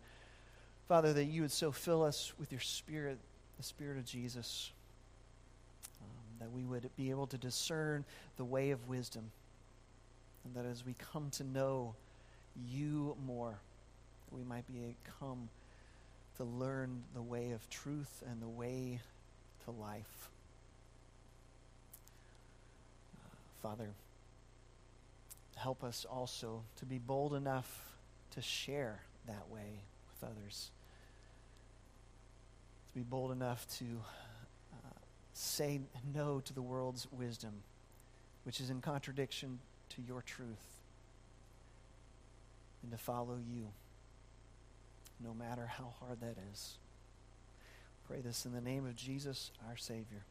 Father, 0.88 1.12
that 1.12 1.24
you 1.24 1.42
would 1.42 1.52
so 1.52 1.72
fill 1.72 2.02
us 2.02 2.32
with 2.38 2.52
your 2.52 2.60
Spirit, 2.60 3.18
the 3.58 3.62
Spirit 3.62 3.98
of 3.98 4.06
Jesus, 4.06 4.72
um, 6.00 6.38
that 6.40 6.50
we 6.50 6.64
would 6.64 6.88
be 6.96 7.10
able 7.10 7.26
to 7.28 7.38
discern 7.38 8.04
the 8.36 8.44
way 8.44 8.70
of 8.70 8.88
wisdom. 8.88 9.30
And 10.44 10.54
that 10.54 10.64
as 10.64 10.84
we 10.86 10.94
come 11.12 11.30
to 11.32 11.44
know 11.44 11.94
you 12.68 13.16
more, 13.26 13.58
we 14.30 14.42
might 14.42 14.66
be 14.66 14.96
come 15.20 15.48
to 16.38 16.44
learn 16.44 17.02
the 17.14 17.22
way 17.22 17.52
of 17.52 17.68
truth 17.68 18.22
and 18.28 18.40
the 18.40 18.48
way 18.48 19.00
to 19.64 19.70
life. 19.70 20.31
Father, 23.62 23.90
help 25.54 25.84
us 25.84 26.04
also 26.10 26.64
to 26.76 26.84
be 26.84 26.98
bold 26.98 27.32
enough 27.32 27.84
to 28.32 28.42
share 28.42 29.00
that 29.28 29.48
way 29.50 29.82
with 30.10 30.28
others. 30.28 30.72
To 32.88 32.98
be 32.98 33.04
bold 33.04 33.30
enough 33.30 33.66
to 33.78 33.84
uh, 34.72 34.98
say 35.32 35.80
no 36.12 36.40
to 36.40 36.52
the 36.52 36.62
world's 36.62 37.06
wisdom, 37.12 37.52
which 38.42 38.60
is 38.60 38.68
in 38.68 38.80
contradiction 38.80 39.60
to 39.90 40.02
your 40.02 40.22
truth, 40.22 40.80
and 42.82 42.90
to 42.90 42.98
follow 42.98 43.38
you, 43.48 43.68
no 45.24 45.34
matter 45.34 45.66
how 45.66 45.94
hard 46.00 46.20
that 46.20 46.36
is. 46.52 46.78
Pray 48.08 48.20
this 48.20 48.44
in 48.44 48.52
the 48.52 48.60
name 48.60 48.86
of 48.86 48.96
Jesus, 48.96 49.52
our 49.68 49.76
Savior. 49.76 50.24